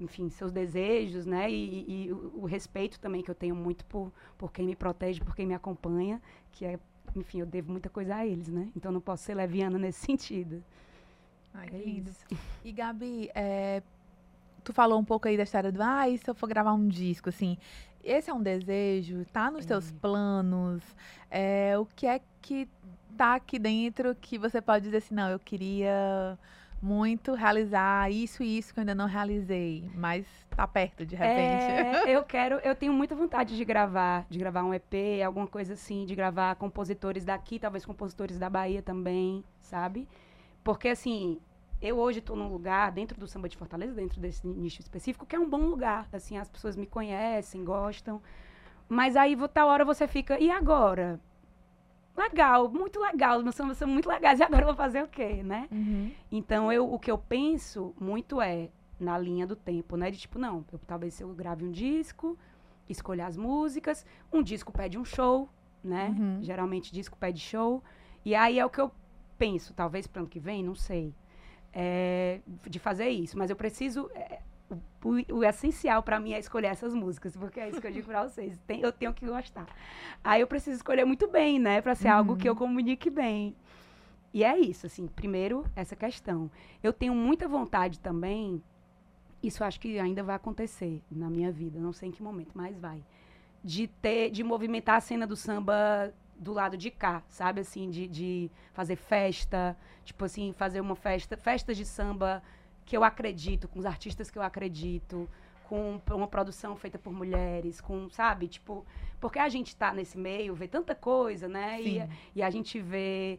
[0.00, 1.50] enfim, seus desejos, né?
[1.50, 1.54] E,
[1.88, 5.20] e- e o, o respeito também que eu tenho muito por, por quem me protege,
[5.20, 6.20] por quem me acompanha,
[6.50, 6.78] que é,
[7.14, 8.68] enfim, eu devo muita coisa a eles, né?
[8.76, 10.62] Então não posso ser leviana nesse sentido.
[11.54, 12.10] Ai, É que lindo.
[12.10, 12.24] isso.
[12.64, 13.82] E Gabi, é,
[14.64, 16.88] tu falou um pouco aí da história do, ah, e se eu for gravar um
[16.88, 17.56] disco, assim,
[18.02, 19.94] esse é um desejo, tá nos teus É.
[20.00, 20.82] planos,
[21.30, 22.68] é, o que é que
[23.16, 26.38] tá aqui dentro que você pode dizer assim, não, eu queria
[26.80, 30.26] muito realizar isso e isso que eu ainda não realizei, mas
[30.56, 31.70] tá perto de repente.
[31.70, 35.74] É, eu quero, eu tenho muita vontade de gravar, de gravar um EP, alguma coisa
[35.74, 40.08] assim, de gravar compositores daqui, talvez compositores da Bahia também, sabe?
[40.62, 41.40] Porque assim,
[41.80, 45.34] eu hoje estou num lugar dentro do samba de Fortaleza, dentro desse nicho específico, que
[45.34, 48.22] é um bom lugar, assim, as pessoas me conhecem, gostam.
[48.88, 51.20] Mas aí tal hora você fica, e agora?
[52.16, 55.08] Legal, muito legal, os meus sambas são muito legais, e agora eu vou fazer o
[55.08, 55.66] quê, né?
[55.72, 56.12] Uhum.
[56.30, 58.68] Então, eu, o que eu penso muito é
[59.00, 60.10] na linha do tempo, né?
[60.10, 62.38] De tipo, não, eu, talvez eu grave um disco,
[62.88, 65.48] escolha as músicas, um disco pede um show,
[65.82, 66.14] né?
[66.16, 66.38] Uhum.
[66.42, 67.82] Geralmente disco pede show.
[68.24, 68.92] E aí é o que eu
[69.42, 71.12] penso, talvez para ano que vem, não sei,
[71.72, 73.36] é, de fazer isso.
[73.36, 74.08] Mas eu preciso.
[74.14, 74.40] é,
[74.70, 74.76] o,
[75.34, 78.06] o- o essencial para mim é escolher essas músicas, porque é isso que eu digo
[78.06, 78.56] para vocês.
[78.66, 79.66] tem- eu tenho que gostar.
[80.22, 81.80] Aí eu preciso escolher muito bem, né?
[81.82, 83.56] Para ser algo que eu comunique bem.
[84.32, 86.48] E é isso, assim, primeiro, essa questão.
[86.82, 88.62] Eu tenho muita vontade também,
[89.42, 92.78] isso acho que ainda vai acontecer na minha vida, não sei em que momento, mas
[92.78, 93.02] vai.
[93.64, 97.60] De ter, de movimentar a cena do samba do lado de cá, sabe?
[97.60, 102.42] Assim, de, de fazer festa, tipo assim, fazer uma festa, festas de samba
[102.84, 105.28] que eu acredito, com os artistas que eu acredito,
[105.68, 108.48] com uma produção feita por mulheres, com, sabe?
[108.48, 108.84] Tipo,
[109.20, 111.80] porque a gente tá nesse meio, vê tanta coisa, né?
[111.80, 113.38] E, e a gente vê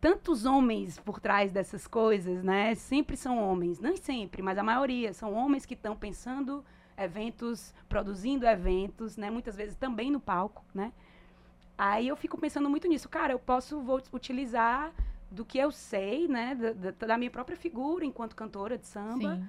[0.00, 2.74] tantos homens por trás dessas coisas, né?
[2.76, 6.64] Sempre são homens, não sempre, mas a maioria são homens que estão pensando
[6.96, 9.28] eventos, produzindo eventos, né?
[9.28, 10.92] Muitas vezes também no palco, né?
[11.78, 14.92] Aí eu fico pensando muito nisso, cara, eu posso vou utilizar
[15.30, 19.44] do que eu sei, né, da, da- minha própria figura enquanto cantora de samba Sim.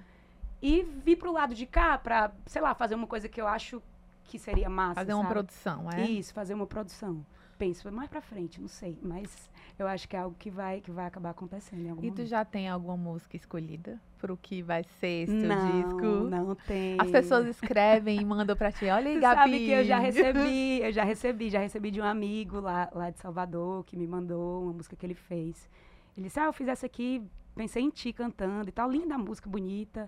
[0.62, 3.82] e vir pro lado de cá pra, sei lá, fazer uma coisa que eu acho
[4.26, 5.34] que seria massa, Fazer uma sabe?
[5.34, 6.02] produção, é?
[6.10, 7.26] Isso, fazer uma produção.
[7.58, 9.50] Penso mais pra frente, não sei, mas
[9.80, 12.18] eu acho que é algo que vai que vai acabar acontecendo em algum E tu
[12.18, 12.26] momento.
[12.30, 16.06] já tem alguma música escolhida pro que vai ser esse não, disco?
[16.30, 16.98] não tem.
[17.02, 19.36] As pessoas escrevem e mandam pra ti, olha aí, Gabi.
[19.42, 23.10] sabe que eu já recebi, eu já recebi, já recebi de um amigo lá, lá
[23.10, 25.68] de Salvador que me mandou uma música que ele fez.
[26.16, 27.24] Ele disse, ah, eu fiz essa aqui,
[27.56, 30.08] pensei em ti cantando e tal, linda a música, bonita.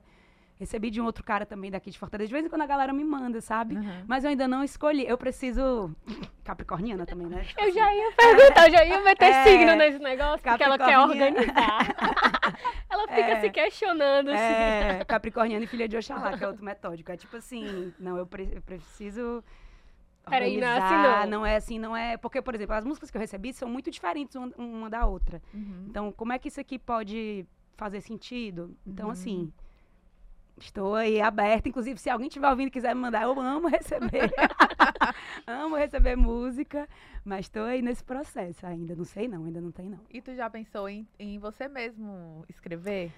[0.59, 2.27] Recebi de um outro cara também daqui de Fortaleza.
[2.27, 3.75] De vez em quando a galera me manda, sabe?
[3.77, 4.03] Uhum.
[4.05, 5.07] Mas eu ainda não escolhi.
[5.07, 5.95] Eu preciso.
[6.43, 7.43] Capricorniana também, né?
[7.45, 7.79] Tipo Eu assim.
[7.79, 11.95] já ia perguntar, eu já ia meter É, signo nesse negócio, porque ela quer organizar.
[12.89, 13.41] ela fica É.
[13.41, 14.41] se questionando, assim.
[14.99, 17.09] É, Capricorniana e filha de Oxalá, que é outro metódico.
[17.09, 19.41] É tipo assim, não, eu, pre- eu preciso
[20.29, 21.39] Peraí, não é assim, organizar, não.
[21.39, 22.17] não é assim, não é.
[22.17, 25.41] Porque, por exemplo, as músicas que eu recebi são muito diferentes uma, uma da outra.
[25.53, 25.85] Uhum.
[25.87, 27.45] Então, como é que isso aqui pode
[27.77, 28.75] fazer sentido?
[28.85, 29.11] Então, Uhum.
[29.11, 29.53] assim,
[30.65, 31.69] estou aí aberta.
[31.69, 34.31] Inclusive, se alguém estiver ouvindo e quiser me mandar, eu amo receber.
[35.47, 36.87] amo receber música,
[37.23, 38.95] mas estou aí nesse processo ainda.
[38.95, 39.99] Não sei não, ainda não tem não.
[40.09, 43.11] E tu já pensou em, em você mesmo escrever?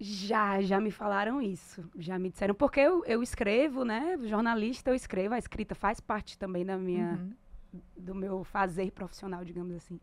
[0.00, 1.84] Já, já me falaram isso.
[1.98, 2.54] Já me disseram.
[2.54, 4.16] Porque eu, eu escrevo, né?
[4.24, 5.34] Jornalista, eu escrevo.
[5.34, 7.18] A escrita faz parte também da minha,
[7.72, 7.80] Uhum.
[7.96, 9.98] do meu fazer profissional, digamos assim.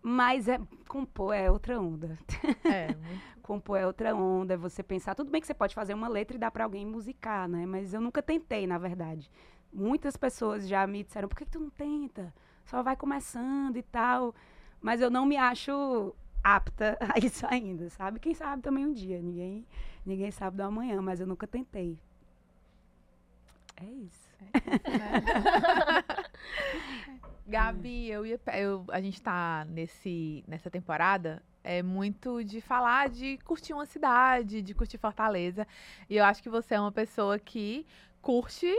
[0.00, 2.16] Mas é, compor é outra onda.
[2.64, 3.37] É, muito.
[3.48, 6.36] Compor é outra onda, é você pensar, tudo bem que você pode fazer uma letra
[6.36, 7.64] e dar para alguém musicar, né?
[7.64, 9.30] Mas eu nunca tentei, na verdade.
[9.72, 12.34] Muitas pessoas já me disseram, por que, que tu não tenta?
[12.66, 14.34] Só vai começando e tal.
[14.82, 18.20] Mas eu não me acho apta a isso ainda, sabe?
[18.20, 19.66] Quem sabe também um dia, ninguém,
[20.04, 21.98] ninguém sabe do amanhã, mas eu nunca tentei.
[23.76, 24.28] É isso.
[27.48, 33.38] Gabi, eu ia, eu, a gente tá nesse, nessa temporada é muito de falar de
[33.44, 35.66] curtir uma cidade, de curtir Fortaleza.
[36.08, 37.86] E eu acho que você é uma pessoa que
[38.22, 38.72] curte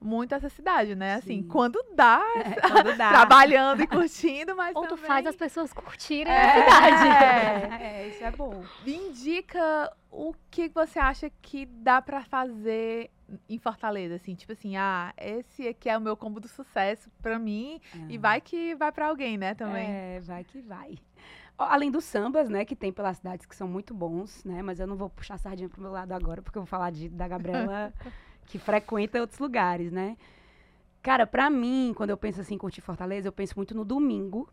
[0.00, 1.14] muito essa cidade, né?
[1.14, 1.48] Assim, Sim.
[1.48, 3.08] quando dá, É, quando dá.
[3.10, 5.04] trabalhando e curtindo, mas Ou tu também...
[5.06, 6.40] faz as pessoas curtirem É.
[6.42, 7.74] a cidade.
[7.82, 8.62] É, é, isso é bom.
[8.84, 13.10] Me indica o que você acha que dá pra fazer
[13.48, 17.38] em Fortaleza, assim, tipo assim, ah, esse aqui é o meu combo do sucesso pra
[17.38, 19.88] mim e vai que vai pra alguém, né, também.
[19.90, 20.98] É, vai que vai.
[21.56, 24.86] Além dos sambas, né, que tem pelas cidades que são muito bons, né, mas eu
[24.86, 27.28] não vou puxar a sardinha pro meu lado agora, porque eu vou falar de, da
[27.28, 27.92] Gabriela,
[28.46, 30.16] que frequenta outros lugares, né.
[31.00, 34.48] Cara, pra mim, quando eu penso assim, em curtir Fortaleza, eu penso muito no domingo.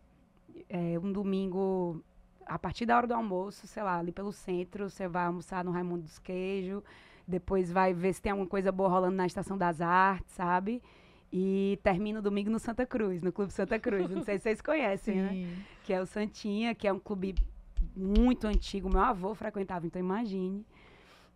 [0.67, 2.03] É, um domingo,
[2.45, 5.71] a partir da hora do almoço, sei lá, ali pelo centro, você vai almoçar no
[5.71, 6.83] Raimundo dos Queijos,
[7.25, 10.83] depois vai ver se tem alguma coisa boa rolando na Estação das Artes, sabe?
[11.31, 14.09] E termina o domingo no Santa Cruz, no Clube Santa Cruz.
[14.09, 15.29] Não sei se vocês conhecem, né?
[15.29, 15.55] Sim.
[15.83, 17.35] que é o Santinha, que é um clube
[17.95, 18.89] muito antigo.
[18.89, 20.65] Meu avô frequentava, então imagine.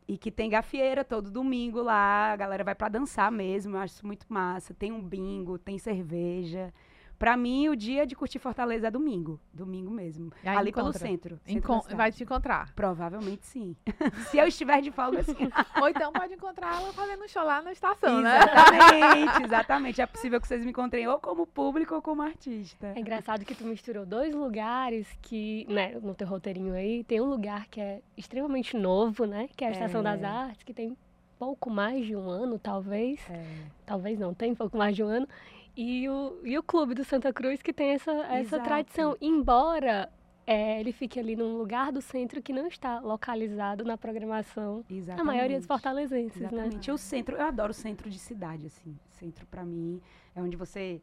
[0.08, 3.96] E que tem gafieira todo domingo lá, a galera vai pra dançar mesmo, eu acho
[3.96, 4.74] isso muito massa.
[4.74, 6.74] Tem um bingo, tem cerveja.
[7.18, 10.32] Pra mim, o dia de curtir Fortaleza é domingo, domingo mesmo.
[10.44, 11.08] Aí ali pelo encontra.
[11.08, 11.40] centro.
[11.46, 11.96] centro Encon- cidade.
[11.98, 12.74] vai te encontrar.
[12.74, 13.76] Provavelmente sim.
[14.30, 15.36] Se eu estiver de folga, sim.
[15.82, 18.38] Ou então pode encontrar ela fazendo um show lá na estação, né?
[18.40, 20.02] Exatamente, exatamente.
[20.02, 22.92] É possível que vocês me encontrem ou como público ou como artista.
[22.96, 27.26] É engraçado que tu misturou dois lugares que, né, no teu roteirinho aí, tem um
[27.30, 30.04] lugar que é extremamente novo, né, que é a Estação É.
[30.04, 30.98] das Artes, que tem
[31.40, 33.20] pouco mais de um ano, talvez.
[33.30, 33.44] É.
[33.86, 35.28] Talvez não, tem pouco mais de um ano.
[35.76, 38.64] E o, e o Clube do Santa Cruz, que tem essa, essa Exato.
[38.64, 39.18] tradição.
[39.20, 40.10] Embora
[40.48, 45.18] é, ele fique ali num lugar do centro que não está localizado na programação Exatamente.
[45.18, 46.48] da maioria dos fortalezenses, né?
[46.48, 46.92] Exatamente.
[46.92, 48.98] O centro, eu adoro o centro de cidade, assim.
[49.10, 50.00] Centro, pra mim,
[50.36, 51.02] é onde você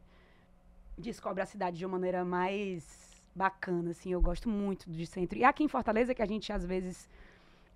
[0.97, 4.13] descobre a cidade de uma maneira mais bacana, assim.
[4.13, 5.37] Eu gosto muito de centro.
[5.37, 7.09] E aqui em Fortaleza, que a gente, às vezes,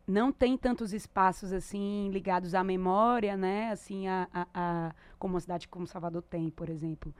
[0.07, 3.69] não tem tantos espaços, assim, ligados à memória, né?
[3.71, 7.13] Assim, a, a, a- como uma cidade como Salvador tem, por exemplo.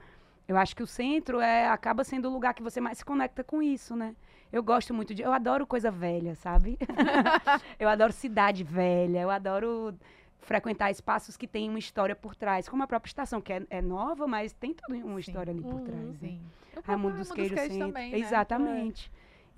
[0.46, 3.44] Eu acho que o centro é, acaba sendo o lugar que você mais se conecta
[3.44, 4.16] com isso, né?
[4.50, 5.22] Eu gosto muito de.
[5.22, 6.78] Eu adoro coisa velha, sabe?
[7.78, 9.94] eu adoro cidade velha, eu adoro
[10.40, 13.82] frequentar espaços que têm uma história por trás, como a própria estação, que é, é
[13.82, 15.30] nova, mas tem toda uma Sim.
[15.32, 15.84] história ali por Uhum.
[15.84, 16.06] trás.
[16.06, 16.14] né?
[16.20, 16.40] Sim.
[16.68, 17.78] O próprio Raimundo dos Queijos Centro.
[17.78, 18.18] também, né?
[18.18, 19.12] Exatamente.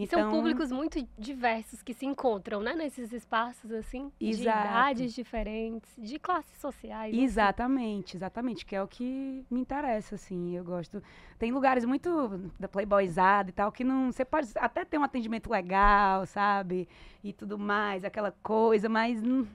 [0.05, 4.69] Então, são públicos muito diversos que se encontram, né, nesses espaços, assim, de Exato.
[4.69, 7.15] idades diferentes, de classes sociais.
[7.15, 11.03] Exatamente, exatamente, que é o que me interessa, assim, eu gosto.
[11.39, 15.51] Tem lugares muito da playboyzada e tal, que não, você pode até ter um atendimento
[15.51, 16.89] legal, sabe,
[17.23, 19.47] e tudo mais, aquela coisa, mas não,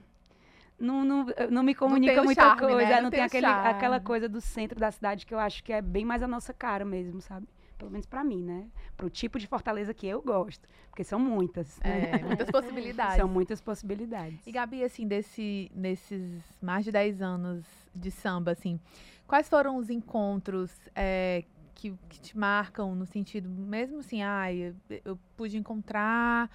[0.78, 2.96] não, não, não me comunica o muita charme, coisa, né?
[2.96, 5.72] Não não tem tem aquele, aquela coisa do centro da cidade que eu acho que
[5.72, 7.48] é bem mais a nossa cara mesmo, sabe?
[7.78, 8.68] Pelo menos pra mim, né?
[8.96, 12.10] Pro tipo de Fortaleza que eu gosto, porque são muitas, né?
[12.10, 13.16] É, muitas possibilidades.
[13.16, 14.46] São muitas possibilidades.
[14.46, 18.80] E Gabi, assim, desse, nesses mais de 10 anos de samba, assim,
[19.26, 25.00] quais foram os encontros é, que, que te marcam no sentido, mesmo assim, ai, eu,
[25.04, 26.50] eu pude encontrar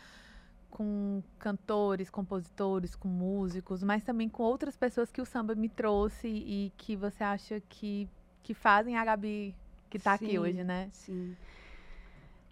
[0.72, 6.28] com cantores, compositores, com músicos, mas também com outras pessoas que o samba me trouxe
[6.28, 8.10] e que você acha que,
[8.42, 9.54] que fazem a Gabi
[9.92, 10.88] que tá aqui hoje, né?
[10.92, 11.36] Sim.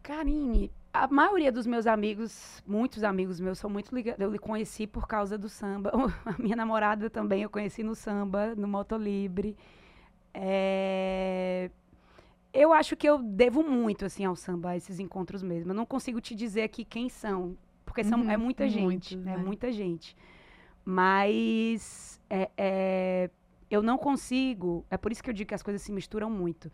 [0.04, 4.20] Karine, a maioria dos meus amigos, muitos amigos meus, são muito ligados.
[4.20, 5.92] Eu lhe conheci por causa do samba.
[6.26, 9.56] A minha namorada também eu conheci no samba, no Motolibre.
[10.34, 11.72] É...
[12.52, 15.72] Eu acho que eu devo muito assim ao samba, a esses encontros mesmo.
[15.72, 19.16] Eu não consigo te dizer aqui quem são, porque são, Uhum, é muita gente.
[19.16, 19.38] é né?
[19.38, 20.18] muita gente.
[20.84, 23.30] Mas é, é,
[23.70, 24.84] eu não consigo.
[24.90, 26.72] É por isso que eu digo que as coisas se misturam muito.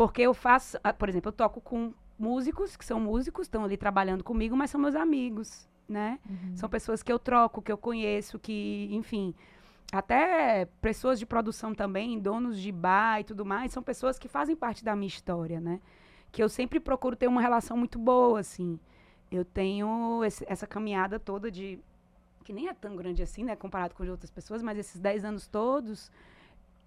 [0.00, 3.76] Porque eu faço, ah, por exemplo, eu toco com músicos que são músicos, estão ali
[3.76, 6.18] trabalhando comigo, mas são meus amigos, né?
[6.26, 6.56] Uhum.
[6.56, 9.34] São pessoas que eu troco, que eu conheço, que, enfim,
[9.92, 14.56] até pessoas de produção também, donos de bar e tudo mais, são pessoas que fazem
[14.56, 15.78] parte da minha história, né?
[16.32, 18.80] Que eu sempre procuro ter uma relação muito boa, assim.
[19.30, 21.78] Eu tenho esse- essa caminhada toda de.
[22.42, 23.54] que nem é tão grande assim, né?
[23.54, 26.10] Comparado com as outras pessoas, mas esses 10 anos todos.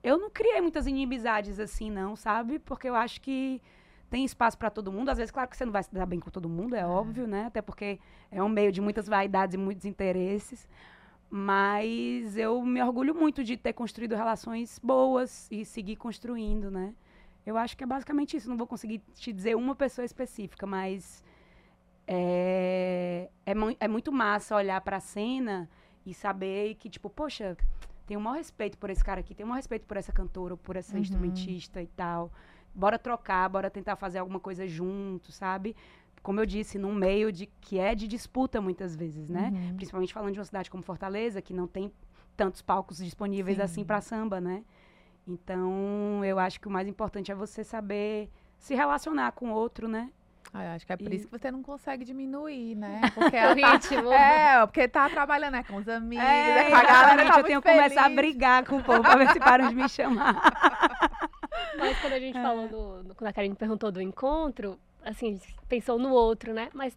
[0.03, 2.59] Eu não criei muitas inimizades assim, não, sabe?
[2.59, 3.61] Porque eu acho que
[4.09, 5.09] tem espaço para todo mundo.
[5.09, 7.25] Às vezes, claro que você não vai se dar bem com todo mundo, é óbvio,
[7.25, 7.45] né?
[7.45, 7.99] Até porque
[8.29, 10.67] é um meio de muitas vaidades e muitos interesses.
[11.29, 16.93] Mas eu me orgulho muito de ter construído relações boas e seguir construindo, né?
[17.45, 18.49] Eu acho que é basicamente isso.
[18.49, 21.23] Não vou conseguir te dizer uma pessoa específica, mas
[22.05, 25.69] é, é, é muito massa olhar para a cena
[26.05, 27.57] e saber que, tipo, poxa,
[28.05, 30.55] tem o maior respeito por esse cara aqui, tem o maior respeito por essa cantora,
[30.57, 31.01] por essa Uhum.
[31.01, 32.31] instrumentista e tal.
[32.75, 35.75] Bora trocar, bora tentar fazer alguma coisa junto, sabe?
[36.21, 39.51] Como eu disse, num meio de que é de disputa muitas vezes, né?
[39.53, 39.75] Uhum.
[39.75, 41.91] Principalmente falando de uma cidade como Fortaleza, que não tem
[42.35, 43.63] tantos palcos disponíveis Sim.
[43.63, 44.63] assim para samba, né?
[45.27, 49.87] Então, eu acho que o mais importante é você saber se relacionar com o outro,
[49.87, 50.11] né?
[50.51, 53.01] Ah, acho que é por E- isso que você não consegue diminuir, né?
[53.15, 54.11] Porque O ela tá, ritmo.
[54.13, 57.43] é, porque tá trabalhando né, com os amigos, é, É, com a galera, tá eu
[57.43, 60.35] tenho que começar a brigar com o povo pra ver se param de me chamar.
[61.77, 65.97] Mas quando a gente falou do, do- Quando a Karine perguntou do encontro, assim, pensou
[65.97, 66.69] no outro, né?
[66.73, 66.95] Mas,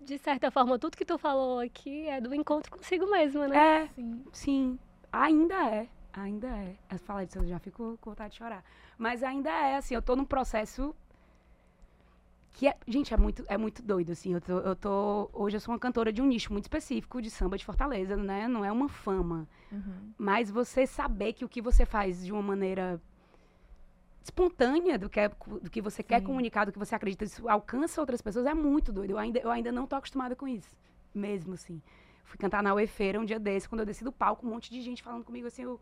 [0.00, 3.56] de certa forma, tudo que tu falou aqui é do encontro consigo mesma, né?
[3.84, 4.24] É, Sim.
[4.32, 4.78] sim,
[5.12, 5.86] ainda é.
[6.12, 6.74] Ainda é.
[6.90, 8.62] Eu falar disso, eu já fico com vontade de chorar.
[8.98, 10.94] Mas ainda é, assim, eu tô num processo
[12.52, 14.34] que é, gente, é muito, é muito doido, assim.
[14.34, 17.30] Eu tô, eu tô, hoje eu sou uma cantora de um nicho muito específico de
[17.30, 18.48] samba de Fortaleza, né?
[18.48, 19.48] Não é uma fama.
[19.70, 20.12] Uhum.
[20.18, 23.00] Mas você saber que o que você faz de uma maneira
[24.22, 26.26] espontânea do que, é- do que você quer Sim.
[26.26, 29.10] comunicar, do que você acredita, isso alcança outras pessoas, é muito doido.
[29.12, 30.76] Eu ainda, eu ainda não tô acostumada com isso.
[31.14, 31.80] Mesmo, assim.
[32.24, 34.80] Fui cantar na UEFeira um dia desse, quando eu desci do palco, um monte de
[34.82, 35.80] gente falando comigo, assim, eu-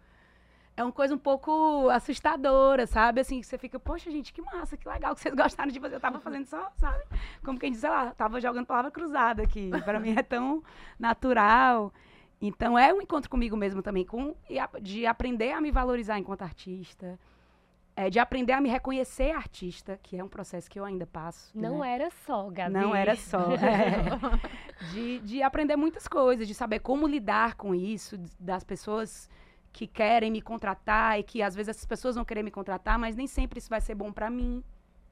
[0.79, 3.21] é uma coisa um pouco assustadora, sabe?
[3.21, 5.97] Assim, que você fica, poxa, gente, que massa, que legal que vocês gostaram de fazer.
[5.97, 7.03] Eu tava fazendo só, sabe?
[7.45, 9.71] Como quem diz, sei lá, tava jogando palavra cruzada aqui.
[9.85, 10.63] Para mim é tão
[10.97, 11.93] natural.
[12.41, 14.37] Então é um encontro comigo mesmo também, com,
[14.81, 17.19] de aprender a me valorizar enquanto artista,
[17.97, 21.51] é, de aprender a me reconhecer artista, que é um processo que eu ainda passo.
[21.59, 21.93] Não né?
[21.93, 22.73] era só, Gabi.
[22.73, 23.51] Não era só.
[23.59, 24.93] é.
[24.93, 29.29] de, de aprender muitas coisas, de saber como lidar com isso, das pessoas
[29.79, 33.15] que querem me contratar e que às vezes essas pessoas vão querer me contratar, mas
[33.15, 34.61] nem sempre isso vai ser bom para mim,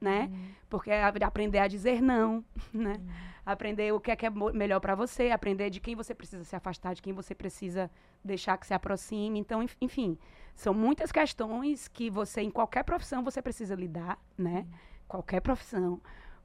[0.01, 0.29] né?
[0.69, 2.43] Porque é aprender a dizer não,
[2.73, 2.99] né?
[3.45, 6.53] Aprender o que é que é melhor para você, aprender de quem você precisa se
[6.53, 7.89] afastar, de quem você precisa
[8.21, 9.39] deixar que se aproxime.
[9.39, 10.17] Então, enf- enfim,
[10.53, 14.67] são muitas questões que você, em qualquer profissão, você precisa lidar, né?
[15.07, 16.01] Qualquer profissão.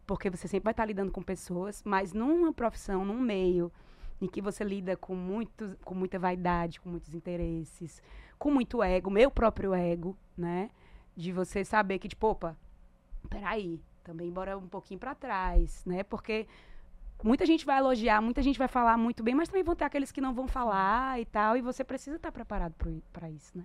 [0.07, 3.73] Porque você sempre vai estar lidando com pessoas, mas numa profissão, num meio
[4.23, 8.01] em que você lida com, muitos, com muita vaidade, com muitos interesses,
[8.39, 10.70] com muito ego, meu próprio ego, né?
[11.16, 12.57] De você saber que, tipo, opa,
[13.29, 16.05] peraí, também bora um pouquinho para trás, né?
[16.05, 16.47] Porque
[17.23, 20.12] muita gente vai elogiar, muita gente vai falar muito bem, mas também vão ter aqueles
[20.12, 22.75] que não vão falar e tal, e você precisa estar preparado
[23.12, 23.64] para isso, né?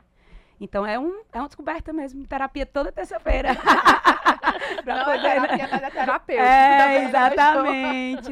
[0.60, 3.49] Então é, um, é uma descoberta mesmo, terapia toda terça-feira.
[4.84, 5.47] Pra Não é poder, né?
[5.47, 6.47] terapia, mas é terapêutico.
[6.47, 8.32] É, também, né?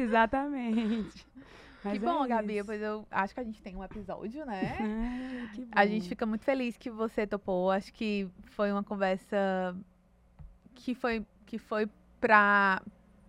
[1.94, 1.98] exatamente.
[2.00, 4.76] Que Mas bom, é Gabi, pois eu acho que a gente tem um episódio, né?
[5.72, 7.70] A gente fica muito feliz que você topou.
[7.70, 9.76] Acho que foi uma conversa
[10.74, 11.88] que foi, que foi
[12.20, 12.82] pra,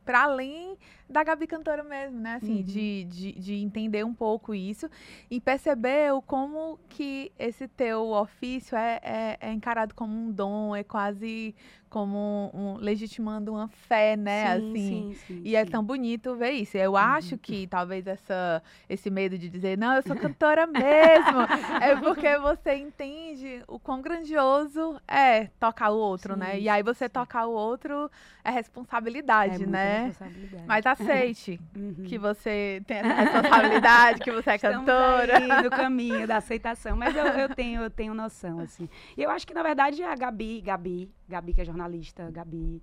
[0.03, 0.77] pra além
[1.09, 2.35] da Gabi cantora mesmo, né?
[2.35, 2.63] Assim, Uhum.
[2.63, 4.89] de, de, de entender um pouco isso
[5.29, 10.75] e perceber o como que esse teu ofício é, é, é encarado como um dom,
[10.75, 11.55] é quase
[11.89, 14.59] como um, legitimando uma fé, né?
[14.59, 14.79] Sim, assim.
[14.79, 16.77] sim, sim, E é tão bonito ver isso.
[16.77, 21.39] Eu acho que talvez essa, esse medo de dizer, não, eu sou cantora mesmo,
[21.81, 26.59] é porque você entende o quão grandioso é tocar o outro, né?
[26.59, 28.09] E aí você tocar o outro
[28.43, 29.97] é é responsabilidade, muita né?
[30.05, 30.63] responsabilidade.
[30.67, 32.03] Mas aceite Uhum.
[32.05, 35.37] que você tem essa responsabilidade, que você é Estamos cantora.
[35.37, 38.89] aí no caminho da aceitação, mas eu, eu tenho, eu tenho noção, assim.
[39.15, 42.81] E eu acho que, na verdade, a Gabi, Gabi, Gabi que é jornalista, Gabi,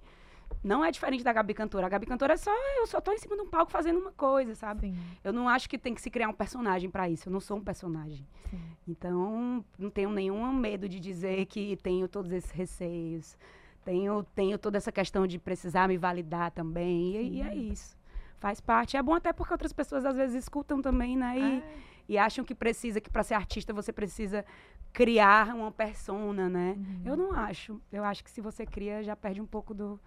[0.63, 1.87] não é diferente da Gabi cantora.
[1.87, 4.13] A Gabi cantora é só, eu só tô em cima de um palco fazendo uma
[4.13, 4.81] coisa, sabe?
[4.89, 7.29] Sim, Eu não acho que tem que se criar um personagem para isso.
[7.29, 8.27] Eu não sou um personagem.
[8.51, 8.61] sim.
[8.87, 13.37] Então, não tenho nenhum medo de dizer que tenho todos esses receios.
[13.85, 17.17] Tenho, tenho toda essa questão de precisar me validar também.
[17.17, 17.97] E, e é isso.
[18.39, 18.97] Faz parte.
[18.97, 21.39] É bom até porque outras pessoas às vezes escutam também, né?
[21.39, 21.94] E, É.
[22.09, 24.45] e acham que precisa, que para ser artista você precisa
[24.93, 26.77] criar uma persona, né?
[26.77, 27.03] Uhum.
[27.05, 27.81] Eu não acho.
[27.93, 30.01] Eu acho que se você cria, já perde um pouco do,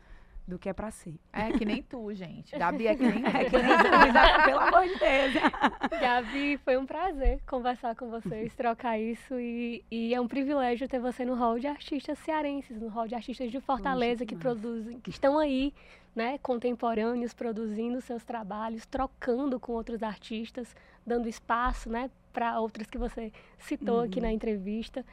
[0.47, 1.19] do que é para ser.
[1.33, 2.55] É que nem tu, gente.
[2.57, 3.37] Gabi é que nem tu.
[3.37, 5.33] É que nem tu, pelo amor de Deus.
[5.99, 10.99] Gabi, foi um prazer conversar com vocês, trocar isso e, e é um privilégio ter
[10.99, 15.09] você no hall de artistas cearenses, no hall de artistas de Fortaleza que produzem, que
[15.09, 15.73] estão aí,
[16.15, 20.73] né, contemporâneos, produzindo seus trabalhos, trocando com outros artistas,
[21.07, 24.03] dando espaço, né, para outros que você citou uhum.
[24.03, 25.03] aqui na entrevista.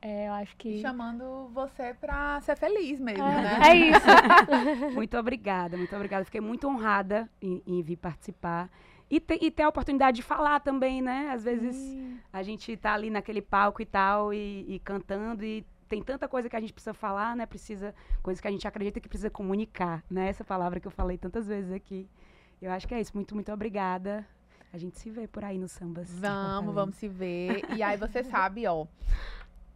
[0.00, 0.68] É, eu acho que.
[0.68, 3.58] E chamando você para ser feliz mesmo, é, né?
[3.68, 4.06] É isso.
[4.92, 6.24] muito obrigada, muito obrigada.
[6.24, 8.68] Fiquei muito honrada em, em vir participar.
[9.08, 11.30] E, te, e, ter a oportunidade de falar também, né?
[11.32, 12.18] Às vezes Sim.
[12.32, 16.48] a gente tá ali naquele palco e tal, e, e, cantando, e tem tanta coisa
[16.48, 17.46] que a gente precisa falar, né?
[17.46, 20.30] Precisa, coisas que a gente acredita que precisa comunicar, né?
[20.30, 22.08] Essa palavra que eu falei tantas vezes aqui.
[22.60, 23.12] Eu acho que é isso.
[23.14, 24.26] Muito, muito obrigada.
[24.72, 26.10] A gente se vê por aí no sambas.
[26.10, 27.62] Vamos, vamos se ver.
[27.76, 28.86] E aí você sabe, ó,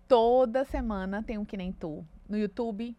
[0.09, 2.05] Toda semana tem um Que Nem Tu.
[2.28, 2.97] No YouTube,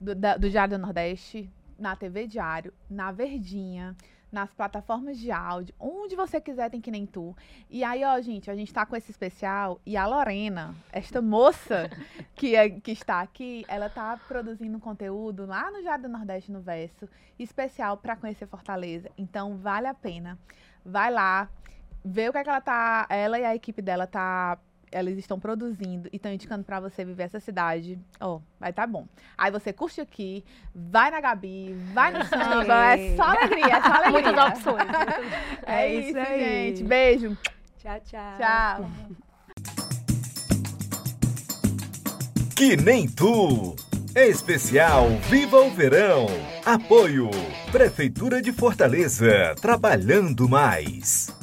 [0.00, 3.96] do, da, do Diário do Nordeste, na TV Diário, na Verdinha,
[4.30, 7.36] nas plataformas de áudio, onde você quiser tem Que Nem Tu.
[7.68, 11.90] E aí, ó, gente, a gente tá com esse especial e a Lorena, esta moça
[12.36, 16.52] que, é, que está aqui, ela tá produzindo um conteúdo lá no Diário do Nordeste,
[16.52, 19.10] no Verso, especial para conhecer Fortaleza.
[19.18, 20.38] Então, vale a pena.
[20.84, 21.48] Vai lá,
[22.04, 24.58] vê o que, é que ela tá, ela e a equipe dela tá
[24.94, 28.86] elas estão produzindo e estão indicando para você viver essa cidade, ó, oh, vai tá
[28.86, 29.06] bom.
[29.36, 33.88] Aí você curte aqui, vai na Gabi, vai no samba, é só alegria, é só
[33.90, 34.10] alegria.
[34.10, 34.88] Muitas opções.
[35.66, 36.40] é, é isso, aí.
[36.40, 36.84] gente.
[36.84, 37.36] Beijo.
[37.78, 38.38] Tchau, tchau.
[38.38, 38.90] Tchau.
[42.54, 43.74] Que nem tu.
[44.14, 46.26] Especial Viva o Verão.
[46.64, 47.28] Apoio
[47.72, 51.34] Prefeitura de Fortaleza, trabalhando mais.